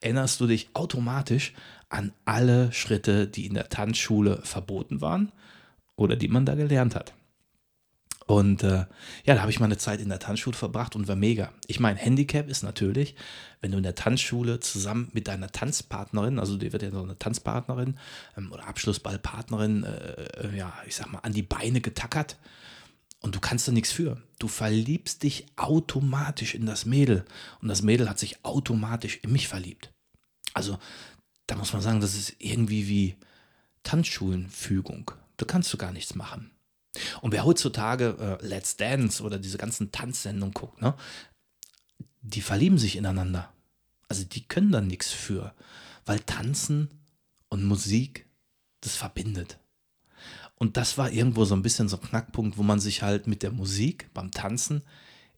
erinnerst 0.00 0.40
du 0.40 0.46
dich 0.46 0.70
automatisch 0.74 1.52
an 1.88 2.12
alle 2.24 2.72
Schritte, 2.72 3.26
die 3.26 3.46
in 3.46 3.54
der 3.54 3.68
Tanzschule 3.68 4.40
verboten 4.42 5.00
waren 5.00 5.32
oder 5.96 6.16
die 6.16 6.28
man 6.28 6.46
da 6.46 6.54
gelernt 6.54 6.94
hat. 6.94 7.14
Und 8.30 8.62
äh, 8.62 8.86
ja, 9.24 9.34
da 9.34 9.40
habe 9.40 9.50
ich 9.50 9.58
meine 9.58 9.76
Zeit 9.76 10.00
in 10.00 10.08
der 10.08 10.20
Tanzschule 10.20 10.56
verbracht 10.56 10.94
und 10.94 11.08
war 11.08 11.16
mega. 11.16 11.52
Ich 11.66 11.80
meine, 11.80 11.98
Handicap 11.98 12.48
ist 12.48 12.62
natürlich, 12.62 13.16
wenn 13.60 13.72
du 13.72 13.78
in 13.78 13.82
der 13.82 13.96
Tanzschule 13.96 14.60
zusammen 14.60 15.08
mit 15.12 15.26
deiner 15.26 15.50
Tanzpartnerin, 15.50 16.38
also 16.38 16.56
die 16.56 16.72
wird 16.72 16.84
ja 16.84 16.92
so 16.92 17.02
eine 17.02 17.18
Tanzpartnerin 17.18 17.96
ähm, 18.36 18.52
oder 18.52 18.68
Abschlussballpartnerin, 18.68 19.82
äh, 19.82 20.46
äh, 20.46 20.56
ja, 20.56 20.72
ich 20.86 20.94
sag 20.94 21.10
mal, 21.10 21.18
an 21.18 21.32
die 21.32 21.42
Beine 21.42 21.80
getackert 21.80 22.36
und 23.20 23.34
du 23.34 23.40
kannst 23.40 23.68
da 23.68 23.72
nichts 23.72 23.92
für. 23.92 24.22
Du 24.38 24.48
verliebst 24.48 25.22
dich 25.22 25.46
automatisch 25.56 26.54
in 26.54 26.66
das 26.66 26.86
Mädel. 26.86 27.24
Und 27.60 27.68
das 27.68 27.82
Mädel 27.82 28.08
hat 28.08 28.18
sich 28.18 28.44
automatisch 28.44 29.18
in 29.22 29.32
mich 29.32 29.48
verliebt. 29.48 29.92
Also, 30.54 30.78
da 31.46 31.56
muss 31.56 31.72
man 31.72 31.82
sagen, 31.82 32.00
das 32.00 32.14
ist 32.14 32.36
irgendwie 32.38 32.88
wie 32.88 33.16
Tanzschulenfügung. 33.82 35.10
Da 35.36 35.44
kannst 35.44 35.72
du 35.72 35.76
gar 35.76 35.92
nichts 35.92 36.14
machen. 36.14 36.50
Und 37.20 37.32
wer 37.32 37.44
heutzutage 37.44 38.38
äh, 38.42 38.46
Let's 38.46 38.76
Dance 38.76 39.22
oder 39.22 39.38
diese 39.38 39.58
ganzen 39.58 39.92
Tanzsendungen 39.92 40.54
guckt, 40.54 40.80
ne, 40.80 40.94
die 42.22 42.40
verlieben 42.40 42.78
sich 42.78 42.96
ineinander. 42.96 43.52
Also 44.08 44.24
die 44.24 44.46
können 44.46 44.72
da 44.72 44.80
nichts 44.80 45.12
für, 45.12 45.54
weil 46.04 46.20
Tanzen 46.20 46.88
und 47.48 47.64
Musik, 47.64 48.26
das 48.80 48.96
verbindet. 48.96 49.59
Und 50.62 50.76
das 50.76 50.98
war 50.98 51.10
irgendwo 51.10 51.44
so 51.44 51.54
ein 51.54 51.62
bisschen 51.62 51.88
so 51.88 51.96
ein 51.96 52.02
Knackpunkt, 52.02 52.58
wo 52.58 52.62
man 52.62 52.78
sich 52.78 53.02
halt 53.02 53.26
mit 53.26 53.42
der 53.42 53.50
Musik 53.50 54.10
beim 54.12 54.30
Tanzen 54.30 54.82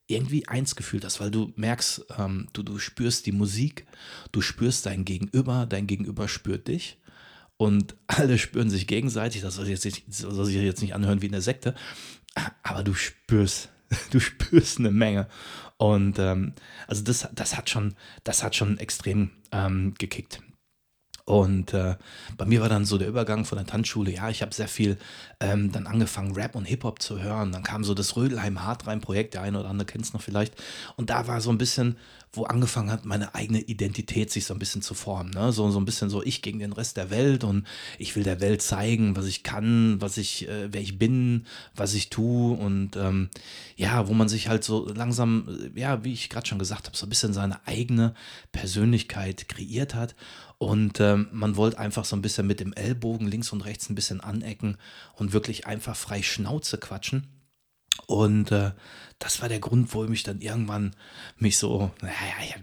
irgendwie 0.08 0.48
eins 0.48 0.74
gefühlt 0.76 1.04
hast, 1.04 1.20
weil 1.20 1.30
du 1.30 1.52
merkst, 1.56 2.04
ähm, 2.18 2.48
du, 2.52 2.62
du 2.62 2.78
spürst 2.78 3.24
die 3.26 3.32
Musik, 3.32 3.86
du 4.32 4.40
spürst 4.40 4.84
dein 4.84 5.04
Gegenüber, 5.04 5.66
dein 5.66 5.86
Gegenüber 5.86 6.26
spürt 6.28 6.66
dich 6.68 6.98
und 7.56 7.94
alle 8.08 8.36
spüren 8.36 8.68
sich 8.68 8.86
gegenseitig. 8.86 9.42
Das 9.42 9.54
soll, 9.54 9.68
jetzt 9.68 9.84
nicht, 9.84 10.12
soll 10.12 10.44
sich 10.44 10.56
jetzt 10.56 10.82
nicht 10.82 10.94
anhören 10.94 11.22
wie 11.22 11.26
in 11.26 11.32
der 11.32 11.40
Sekte, 11.40 11.74
aber 12.62 12.82
du 12.82 12.92
spürst 12.92 13.70
du 14.10 14.20
spürst 14.20 14.78
eine 14.78 14.90
Menge. 14.90 15.28
Und 15.76 16.18
ähm, 16.18 16.54
also 16.86 17.02
das, 17.02 17.28
das 17.34 17.56
hat 17.56 17.70
schon, 17.70 17.94
das 18.24 18.42
hat 18.42 18.54
schon 18.54 18.78
extrem 18.78 19.30
ähm, 19.50 19.94
gekickt. 19.98 20.40
Und 21.24 21.72
äh, 21.72 21.94
bei 22.36 22.44
mir 22.44 22.60
war 22.60 22.68
dann 22.68 22.84
so 22.84 22.98
der 22.98 23.08
Übergang 23.08 23.44
von 23.44 23.56
der 23.56 23.66
Tanzschule, 23.66 24.10
ja, 24.10 24.28
ich 24.28 24.42
habe 24.42 24.52
sehr 24.52 24.66
viel 24.66 24.98
ähm, 25.38 25.70
dann 25.70 25.86
angefangen, 25.86 26.32
Rap 26.32 26.56
und 26.56 26.64
Hip-Hop 26.64 27.00
zu 27.00 27.22
hören. 27.22 27.52
Dann 27.52 27.62
kam 27.62 27.84
so 27.84 27.94
das 27.94 28.16
Rödelheim 28.16 28.64
Hartrein-Projekt, 28.64 29.34
der 29.34 29.42
eine 29.42 29.60
oder 29.60 29.68
andere 29.68 29.86
kennt 29.86 30.04
es 30.04 30.12
noch 30.12 30.20
vielleicht. 30.20 30.54
Und 30.96 31.10
da 31.10 31.28
war 31.28 31.40
so 31.40 31.50
ein 31.50 31.58
bisschen, 31.58 31.96
wo 32.32 32.44
angefangen 32.44 32.90
hat, 32.90 33.04
meine 33.04 33.34
eigene 33.34 33.60
Identität 33.60 34.32
sich 34.32 34.46
so 34.46 34.54
ein 34.54 34.58
bisschen 34.58 34.82
zu 34.82 34.94
formen. 34.94 35.30
Ne? 35.30 35.52
So, 35.52 35.70
so 35.70 35.78
ein 35.78 35.84
bisschen 35.84 36.10
so 36.10 36.22
ich 36.22 36.42
gegen 36.42 36.58
den 36.58 36.72
Rest 36.72 36.96
der 36.96 37.10
Welt 37.10 37.44
und 37.44 37.66
ich 37.98 38.16
will 38.16 38.24
der 38.24 38.40
Welt 38.40 38.62
zeigen, 38.62 39.14
was 39.16 39.26
ich 39.26 39.42
kann, 39.42 40.00
was 40.00 40.16
ich, 40.16 40.48
äh, 40.48 40.72
wer 40.72 40.80
ich 40.80 40.98
bin, 40.98 41.46
was 41.76 41.94
ich 41.94 42.10
tue. 42.10 42.56
Und 42.56 42.96
ähm, 42.96 43.28
ja, 43.76 44.08
wo 44.08 44.14
man 44.14 44.28
sich 44.28 44.48
halt 44.48 44.64
so 44.64 44.88
langsam, 44.88 45.70
äh, 45.76 45.78
ja, 45.78 46.04
wie 46.04 46.12
ich 46.12 46.30
gerade 46.30 46.46
schon 46.46 46.58
gesagt 46.58 46.86
habe, 46.86 46.96
so 46.96 47.06
ein 47.06 47.10
bisschen 47.10 47.32
seine 47.32 47.64
eigene 47.66 48.14
Persönlichkeit 48.50 49.48
kreiert 49.48 49.94
hat. 49.94 50.16
Und 50.62 51.00
ähm, 51.00 51.26
man 51.32 51.56
wollte 51.56 51.80
einfach 51.80 52.04
so 52.04 52.14
ein 52.14 52.22
bisschen 52.22 52.46
mit 52.46 52.60
dem 52.60 52.72
Ellbogen 52.72 53.26
links 53.26 53.52
und 53.52 53.62
rechts 53.62 53.90
ein 53.90 53.96
bisschen 53.96 54.20
anecken 54.20 54.78
und 55.16 55.32
wirklich 55.32 55.66
einfach 55.66 55.96
frei 55.96 56.22
Schnauze 56.22 56.78
quatschen. 56.78 57.26
Und 58.06 58.52
äh, 58.52 58.70
das 59.22 59.40
war 59.40 59.48
der 59.48 59.60
Grund, 59.60 59.94
wo 59.94 60.02
ich 60.02 60.10
mich 60.10 60.24
dann 60.24 60.40
irgendwann 60.40 60.96
mich 61.38 61.56
so, 61.56 61.92
naja, 62.00 62.14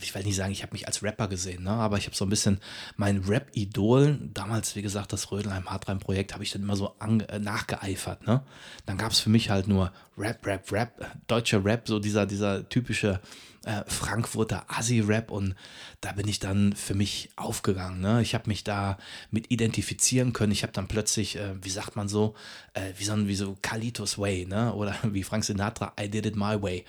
ich 0.02 0.14
will 0.14 0.24
nicht 0.24 0.36
sagen, 0.36 0.52
ich 0.52 0.62
habe 0.62 0.74
mich 0.74 0.88
als 0.88 1.02
Rapper 1.02 1.30
gesehen, 1.30 1.64
ne? 1.64 1.72
aber 1.72 1.98
ich 1.98 2.06
habe 2.06 2.18
so 2.18 2.26
ein 2.26 2.30
bisschen 2.30 2.60
mein 2.98 3.20
Rap-Idol, 3.20 4.20
damals, 4.34 4.76
wie 4.76 4.82
gesagt, 4.82 5.14
das 5.14 5.32
Rödelheim 5.32 5.70
Hartrein-Projekt, 5.70 6.34
habe 6.34 6.44
ich 6.44 6.52
dann 6.52 6.64
immer 6.64 6.76
so 6.76 6.94
äh, 7.00 7.40
nachgeeifert. 7.40 8.28
Ne? 8.28 8.44
Dann 8.86 8.98
gab 8.98 9.14
es 9.14 9.22
für 9.22 9.30
mich 9.30 9.50
halt 9.50 9.70
nur 9.70 9.94
Rap, 10.18 10.46
Rap, 10.46 10.70
Rap, 10.74 11.18
deutscher 11.28 11.64
Rap, 11.64 11.88
so 11.88 11.98
dieser, 11.98 12.26
dieser 12.26 12.68
typische 12.68 13.22
äh, 13.66 13.84
Frankfurter 13.88 14.66
Assi-Rap 14.68 15.32
und 15.32 15.56
da 16.02 16.14
bin 16.14 16.28
ich 16.28 16.40
dann 16.40 16.74
für 16.74 16.96
mich 16.96 17.30
aufgegangen. 17.36 18.00
Ne? 18.00 18.22
Ich 18.22 18.34
habe 18.34 18.48
mich 18.48 18.64
da 18.64 18.98
mit 19.32 19.52
identifizieren 19.52 20.32
können. 20.34 20.54
Ich 20.54 20.64
habe 20.64 20.72
dann 20.72 20.88
plötzlich, 20.88 21.36
äh, 21.36 21.56
wie 21.62 21.70
sagt 21.70 21.96
man 21.96 22.08
so, 22.08 22.36
äh, 22.74 22.94
wie 22.98 23.04
so 23.04 23.28
wie 23.28 23.36
so 23.36 23.58
Kalitos 23.62 24.18
Way, 24.18 24.46
ne? 24.46 24.74
oder 24.74 24.96
wie 25.04 25.24
Frank 25.24 25.44
Sinatra, 25.44 25.94
I 26.00 26.10
did 26.10 26.26
it 26.26 26.36
my 26.36 26.49
way, 26.58 26.86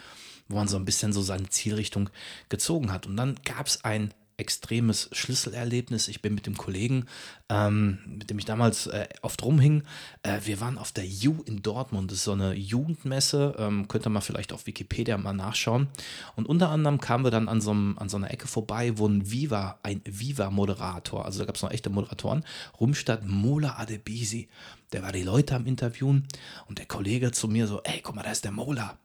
wo 0.48 0.56
man 0.56 0.68
so 0.68 0.76
ein 0.76 0.84
bisschen 0.84 1.12
so 1.12 1.22
seine 1.22 1.48
Zielrichtung 1.48 2.10
gezogen 2.48 2.92
hat. 2.92 3.06
Und 3.06 3.16
dann 3.16 3.36
gab 3.44 3.66
es 3.66 3.84
ein 3.84 4.12
extremes 4.40 5.10
Schlüsselerlebnis. 5.12 6.08
Ich 6.08 6.22
bin 6.22 6.34
mit 6.34 6.46
dem 6.46 6.56
Kollegen, 6.56 7.04
ähm, 7.50 7.98
mit 8.06 8.30
dem 8.30 8.38
ich 8.38 8.46
damals 8.46 8.86
äh, 8.86 9.06
oft 9.20 9.44
rumhing, 9.44 9.84
äh, 10.22 10.40
wir 10.44 10.60
waren 10.60 10.78
auf 10.78 10.92
der 10.92 11.04
U 11.04 11.42
in 11.44 11.62
Dortmund. 11.62 12.10
Das 12.10 12.18
ist 12.18 12.24
so 12.24 12.32
eine 12.32 12.54
Jugendmesse, 12.54 13.54
ähm, 13.58 13.86
könnt 13.86 14.06
ihr 14.06 14.10
mal 14.10 14.22
vielleicht 14.22 14.52
auf 14.52 14.66
Wikipedia 14.66 15.18
mal 15.18 15.34
nachschauen. 15.34 15.88
Und 16.36 16.46
unter 16.46 16.70
anderem 16.70 17.00
kamen 17.00 17.24
wir 17.24 17.30
dann 17.30 17.48
an 17.48 17.60
so, 17.60 17.70
einem, 17.70 17.98
an 17.98 18.08
so 18.08 18.16
einer 18.16 18.30
Ecke 18.30 18.48
vorbei, 18.48 18.96
wo 18.96 19.06
ein 19.06 19.30
Viva, 19.30 19.78
ein 19.82 20.00
Viva-Moderator, 20.06 21.24
also 21.24 21.40
da 21.40 21.44
gab 21.44 21.56
es 21.56 21.62
noch 21.62 21.70
echte 21.70 21.90
Moderatoren, 21.90 22.44
rumstatt 22.80 23.26
Mola 23.26 23.76
Adebisi. 23.78 24.48
Der 24.92 25.02
war 25.02 25.12
die 25.12 25.22
Leute 25.22 25.54
am 25.54 25.66
Interviewen 25.66 26.26
und 26.66 26.78
der 26.78 26.86
Kollege 26.86 27.30
zu 27.30 27.46
mir 27.46 27.66
so, 27.66 27.82
ey, 27.84 28.00
guck 28.02 28.16
mal, 28.16 28.22
da 28.22 28.32
ist 28.32 28.44
der 28.44 28.52
Mola. 28.52 28.98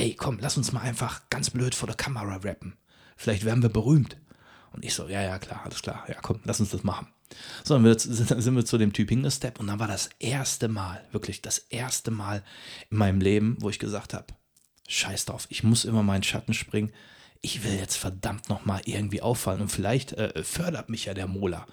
Ey, 0.00 0.14
komm, 0.14 0.38
lass 0.40 0.56
uns 0.56 0.72
mal 0.72 0.80
einfach 0.80 1.28
ganz 1.28 1.50
blöd 1.50 1.74
vor 1.74 1.86
der 1.86 1.94
Kamera 1.94 2.36
rappen. 2.36 2.72
Vielleicht 3.18 3.44
werden 3.44 3.62
wir 3.62 3.68
berühmt. 3.68 4.16
Und 4.72 4.82
ich 4.82 4.94
so, 4.94 5.06
ja, 5.08 5.20
ja, 5.20 5.38
klar, 5.38 5.60
alles 5.62 5.82
klar. 5.82 6.06
Ja, 6.08 6.14
komm, 6.22 6.40
lass 6.44 6.58
uns 6.58 6.70
das 6.70 6.84
machen. 6.84 7.08
So, 7.64 7.78
dann 7.78 7.98
sind 7.98 8.56
wir 8.56 8.64
zu 8.64 8.78
dem 8.78 8.94
Typ 8.94 9.10
hingesteppt 9.10 9.60
und 9.60 9.66
dann 9.66 9.78
war 9.78 9.88
das 9.88 10.08
erste 10.18 10.68
Mal, 10.68 11.06
wirklich 11.12 11.42
das 11.42 11.58
erste 11.58 12.10
Mal 12.10 12.42
in 12.88 12.96
meinem 12.96 13.20
Leben, 13.20 13.58
wo 13.60 13.68
ich 13.68 13.78
gesagt 13.78 14.14
habe, 14.14 14.24
scheiß 14.88 15.26
drauf, 15.26 15.46
ich 15.50 15.64
muss 15.64 15.84
immer 15.84 16.02
meinen 16.02 16.22
Schatten 16.22 16.54
springen. 16.54 16.92
Ich 17.42 17.62
will 17.62 17.74
jetzt 17.74 17.96
verdammt 17.96 18.48
nochmal 18.48 18.80
irgendwie 18.86 19.20
auffallen 19.20 19.60
und 19.60 19.68
vielleicht 19.68 20.14
äh, 20.14 20.42
fördert 20.42 20.88
mich 20.88 21.04
ja 21.04 21.12
der 21.12 21.26
Mola. 21.26 21.66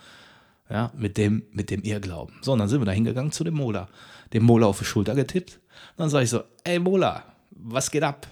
Ja, 0.69 0.91
mit 0.97 1.15
dem, 1.15 1.45
mit 1.51 1.69
dem 1.69 1.81
Irrglauben. 1.83 2.35
So, 2.41 2.51
und 2.51 2.59
dann 2.59 2.67
sind 2.67 2.81
wir 2.81 2.85
da 2.85 2.91
hingegangen 2.91 3.31
zu 3.31 3.45
dem 3.45 3.53
Mola. 3.53 3.87
Dem 4.33 4.43
Mola 4.43 4.67
auf 4.67 4.79
die 4.79 4.85
Schulter 4.85 5.15
getippt. 5.15 5.61
Und 5.91 5.99
dann 5.99 6.09
sage 6.09 6.25
ich 6.25 6.29
so, 6.29 6.43
ey 6.65 6.77
Mola, 6.77 7.36
was 7.59 7.91
geht 7.91 8.03
ab? 8.03 8.27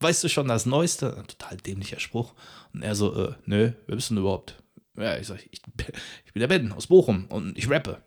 weißt 0.00 0.24
du 0.24 0.28
schon 0.28 0.48
das 0.48 0.66
Neueste? 0.66 1.16
Ein 1.16 1.26
total 1.26 1.56
dämlicher 1.58 2.00
Spruch. 2.00 2.34
Und 2.72 2.82
er 2.82 2.94
so, 2.94 3.14
äh, 3.14 3.34
nö, 3.46 3.72
wer 3.86 3.94
bist 3.94 4.10
du 4.10 4.14
denn 4.14 4.22
überhaupt? 4.22 4.62
Ja, 4.96 5.16
ich 5.16 5.26
sag, 5.26 5.38
ich, 5.50 5.62
ich 6.26 6.32
bin 6.32 6.40
der 6.40 6.48
Ben 6.48 6.72
aus 6.72 6.88
Bochum 6.88 7.26
und 7.28 7.56
ich 7.56 7.70
rappe. 7.70 8.02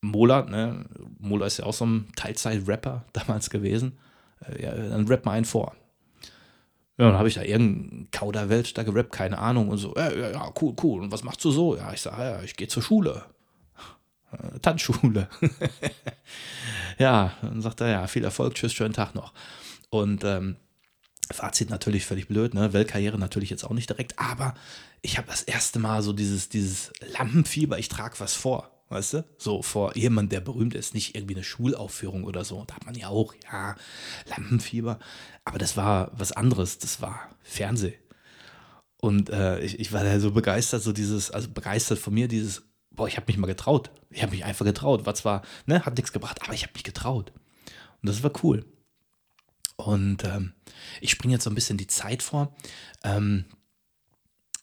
Mola, 0.00 0.42
ne, 0.42 0.84
Mola 1.18 1.46
ist 1.46 1.58
ja 1.58 1.66
auch 1.66 1.74
so 1.74 1.86
ein 1.86 2.08
Teilzeit-Rapper 2.16 3.04
damals 3.12 3.50
gewesen. 3.50 3.98
Äh, 4.40 4.62
ja, 4.62 4.74
dann 4.74 5.06
rapp 5.06 5.24
mal 5.24 5.32
einen 5.32 5.44
vor. 5.44 5.76
Ja, 6.98 7.08
dann 7.08 7.18
habe 7.18 7.28
ich 7.28 7.34
da 7.34 7.42
irgendeinen 7.42 8.10
Kauderwelsch 8.10 8.74
da 8.74 8.82
gerappt, 8.82 9.12
keine 9.12 9.38
Ahnung. 9.38 9.68
Und 9.68 9.78
so, 9.78 9.94
ja, 9.96 10.12
ja, 10.12 10.30
ja, 10.30 10.52
cool, 10.60 10.74
cool. 10.82 11.02
Und 11.02 11.12
was 11.12 11.24
machst 11.24 11.44
du 11.44 11.50
so? 11.50 11.76
Ja, 11.76 11.92
ich 11.92 12.00
sage, 12.00 12.22
ja, 12.22 12.42
ich 12.42 12.56
gehe 12.56 12.68
zur 12.68 12.82
Schule. 12.82 13.24
Äh, 14.32 14.58
Tanzschule. 14.60 15.28
ja, 16.98 17.32
dann 17.42 17.60
sagt 17.60 17.80
er, 17.80 17.88
ja, 17.88 18.06
viel 18.06 18.24
Erfolg, 18.24 18.54
tschüss, 18.54 18.72
schönen 18.72 18.94
Tag 18.94 19.14
noch. 19.14 19.32
Und 19.90 20.24
ähm, 20.24 20.56
Fazit 21.30 21.70
natürlich 21.70 22.04
völlig 22.06 22.28
blöd, 22.28 22.54
ne? 22.54 22.72
Weltkarriere 22.72 23.18
natürlich 23.18 23.50
jetzt 23.50 23.64
auch 23.64 23.72
nicht 23.72 23.88
direkt, 23.88 24.18
aber 24.18 24.54
ich 25.00 25.18
habe 25.18 25.28
das 25.28 25.42
erste 25.42 25.78
Mal 25.78 26.02
so 26.02 26.12
dieses, 26.12 26.48
dieses 26.48 26.92
Lampenfieber, 27.16 27.78
ich 27.78 27.88
trage 27.88 28.20
was 28.20 28.34
vor, 28.34 28.70
weißt 28.88 29.14
du? 29.14 29.24
So 29.38 29.62
vor 29.62 29.96
jemand, 29.96 30.32
der 30.32 30.40
berühmt 30.40 30.74
ist, 30.74 30.94
nicht 30.94 31.14
irgendwie 31.14 31.34
eine 31.34 31.44
Schulaufführung 31.44 32.24
oder 32.24 32.44
so. 32.44 32.64
Da 32.66 32.74
hat 32.74 32.86
man 32.86 32.94
ja 32.94 33.08
auch, 33.08 33.34
ja, 33.50 33.76
Lampenfieber. 34.26 34.98
Aber 35.44 35.58
das 35.58 35.76
war 35.76 36.10
was 36.14 36.32
anderes, 36.32 36.78
das 36.78 37.00
war 37.00 37.30
Fernseh. 37.42 37.98
Und 38.98 39.30
äh, 39.30 39.60
ich, 39.60 39.80
ich 39.80 39.92
war 39.92 40.04
da 40.04 40.20
so 40.20 40.30
begeistert, 40.30 40.82
so 40.82 40.92
dieses, 40.92 41.30
also 41.30 41.50
begeistert 41.50 41.98
von 41.98 42.14
mir, 42.14 42.28
dieses, 42.28 42.62
boah, 42.94 43.08
ich 43.08 43.16
habe 43.16 43.26
mich 43.26 43.36
mal 43.36 43.46
getraut. 43.46 43.90
Ich 44.10 44.22
habe 44.22 44.32
mich 44.32 44.44
einfach 44.44 44.64
getraut. 44.64 45.06
War 45.06 45.14
zwar, 45.14 45.42
ne, 45.66 45.84
hat 45.84 45.96
nichts 45.96 46.12
gebracht, 46.12 46.42
aber 46.42 46.54
ich 46.54 46.62
habe 46.62 46.72
mich 46.74 46.84
getraut. 46.84 47.32
Und 48.02 48.08
das 48.08 48.22
war 48.22 48.32
cool. 48.42 48.64
Und 49.76 50.24
ähm, 50.24 50.52
ich 51.00 51.10
springe 51.10 51.34
jetzt 51.34 51.44
so 51.44 51.50
ein 51.50 51.54
bisschen 51.54 51.78
die 51.78 51.86
Zeit 51.86 52.22
vor. 52.22 52.54
Ähm, 53.04 53.44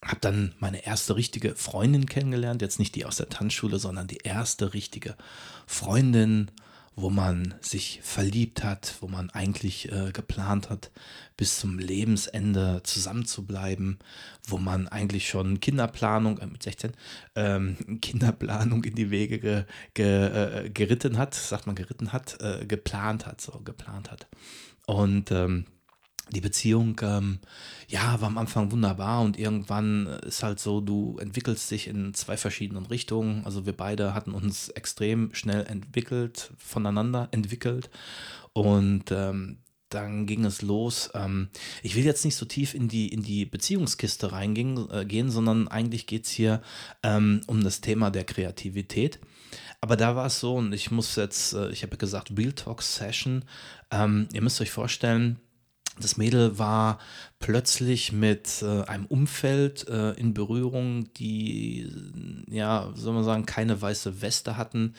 habe 0.03 0.19
dann 0.21 0.55
meine 0.59 0.85
erste 0.85 1.15
richtige 1.15 1.55
Freundin 1.55 2.05
kennengelernt, 2.05 2.61
jetzt 2.61 2.79
nicht 2.79 2.95
die 2.95 3.05
aus 3.05 3.17
der 3.17 3.29
Tanzschule, 3.29 3.79
sondern 3.79 4.07
die 4.07 4.19
erste 4.23 4.73
richtige 4.73 5.15
Freundin, 5.67 6.51
wo 7.01 7.09
man 7.09 7.55
sich 7.61 7.99
verliebt 8.03 8.63
hat, 8.63 8.95
wo 8.99 9.07
man 9.07 9.29
eigentlich 9.29 9.91
äh, 9.91 10.11
geplant 10.11 10.69
hat, 10.69 10.91
bis 11.37 11.59
zum 11.59 11.79
Lebensende 11.79 12.81
zusammen 12.83 13.25
zu 13.25 13.45
bleiben, 13.45 13.99
wo 14.45 14.57
man 14.57 14.87
eigentlich 14.87 15.29
schon 15.29 15.59
Kinderplanung 15.59 16.39
äh, 16.39 16.47
mit 16.47 16.63
16 16.63 16.91
ähm, 17.35 17.77
Kinderplanung 18.01 18.83
in 18.83 18.95
die 18.95 19.11
Wege 19.11 19.39
ge, 19.39 19.63
ge, 19.93 20.65
äh, 20.65 20.69
geritten 20.69 21.17
hat, 21.17 21.33
sagt 21.35 21.67
man 21.67 21.75
geritten 21.75 22.11
hat, 22.11 22.37
äh, 22.41 22.65
geplant 22.65 23.25
hat, 23.25 23.41
so 23.41 23.59
geplant 23.63 24.11
hat. 24.11 24.27
Und 24.85 25.31
ähm, 25.31 25.65
die 26.31 26.41
Beziehung, 26.41 26.99
ähm, 27.01 27.39
ja, 27.87 28.19
war 28.21 28.27
am 28.27 28.37
Anfang 28.37 28.71
wunderbar 28.71 29.21
und 29.21 29.37
irgendwann 29.37 30.07
ist 30.07 30.43
halt 30.43 30.59
so, 30.59 30.81
du 30.81 31.17
entwickelst 31.19 31.69
dich 31.71 31.87
in 31.87 32.13
zwei 32.13 32.37
verschiedenen 32.37 32.85
Richtungen. 32.85 33.45
Also 33.45 33.65
wir 33.65 33.73
beide 33.73 34.13
hatten 34.13 34.33
uns 34.33 34.69
extrem 34.69 35.33
schnell 35.33 35.65
entwickelt, 35.65 36.51
voneinander 36.57 37.29
entwickelt 37.31 37.89
und 38.53 39.11
ähm, 39.11 39.57
dann 39.89 40.27
ging 40.27 40.45
es 40.45 40.61
los. 40.61 41.09
Ähm, 41.13 41.49
ich 41.81 41.95
will 41.95 42.05
jetzt 42.05 42.23
nicht 42.23 42.35
so 42.35 42.45
tief 42.45 42.73
in 42.73 42.87
die, 42.87 43.07
in 43.07 43.23
die 43.23 43.45
Beziehungskiste 43.45 44.31
reingehen, 44.31 44.89
äh, 44.91 45.05
gehen, 45.05 45.29
sondern 45.31 45.67
eigentlich 45.67 46.07
geht 46.07 46.25
es 46.25 46.31
hier 46.31 46.61
ähm, 47.03 47.41
um 47.47 47.63
das 47.63 47.81
Thema 47.81 48.11
der 48.11 48.23
Kreativität. 48.23 49.19
Aber 49.81 49.95
da 49.95 50.15
war 50.15 50.27
es 50.27 50.39
so, 50.39 50.55
und 50.55 50.73
ich 50.73 50.91
muss 50.91 51.15
jetzt, 51.15 51.53
äh, 51.53 51.69
ich 51.69 51.83
habe 51.83 51.97
gesagt, 51.97 52.31
Real 52.37 52.53
Talk 52.53 52.81
Session. 52.81 53.45
Ähm, 53.91 54.27
ihr 54.33 54.41
müsst 54.41 54.61
euch 54.61 54.71
vorstellen, 54.71 55.39
das 55.99 56.17
Mädel 56.17 56.57
war 56.57 56.99
plötzlich 57.39 58.11
mit 58.11 58.61
äh, 58.61 58.83
einem 58.83 59.05
Umfeld 59.05 59.87
äh, 59.87 60.11
in 60.11 60.33
Berührung, 60.33 61.13
die, 61.13 61.89
ja, 62.49 62.91
soll 62.95 63.13
man 63.13 63.23
sagen, 63.23 63.45
keine 63.45 63.81
weiße 63.81 64.21
Weste 64.21 64.57
hatten, 64.57 64.95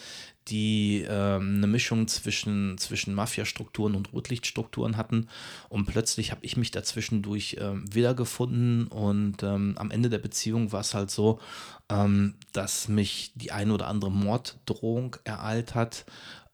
die 0.48 1.04
ähm, 1.08 1.56
eine 1.56 1.66
Mischung 1.66 2.08
zwischen, 2.08 2.76
zwischen 2.78 3.14
Mafia-Strukturen 3.14 3.94
und 3.94 4.12
Rotlichtstrukturen 4.12 4.96
hatten. 4.96 5.28
Und 5.68 5.86
plötzlich 5.86 6.30
habe 6.30 6.44
ich 6.44 6.56
mich 6.56 6.70
dazwischendurch 6.70 7.58
ähm, 7.60 7.84
wiedergefunden. 7.92 8.88
Und 8.88 9.42
ähm, 9.42 9.74
am 9.76 9.90
Ende 9.90 10.10
der 10.10 10.18
Beziehung 10.18 10.72
war 10.72 10.80
es 10.80 10.94
halt 10.94 11.10
so, 11.10 11.40
ähm, 11.88 12.34
dass 12.52 12.88
mich 12.88 13.32
die 13.34 13.52
eine 13.52 13.74
oder 13.74 13.86
andere 13.86 14.10
Morddrohung 14.10 15.16
ereilt 15.24 15.74
hat 15.74 16.04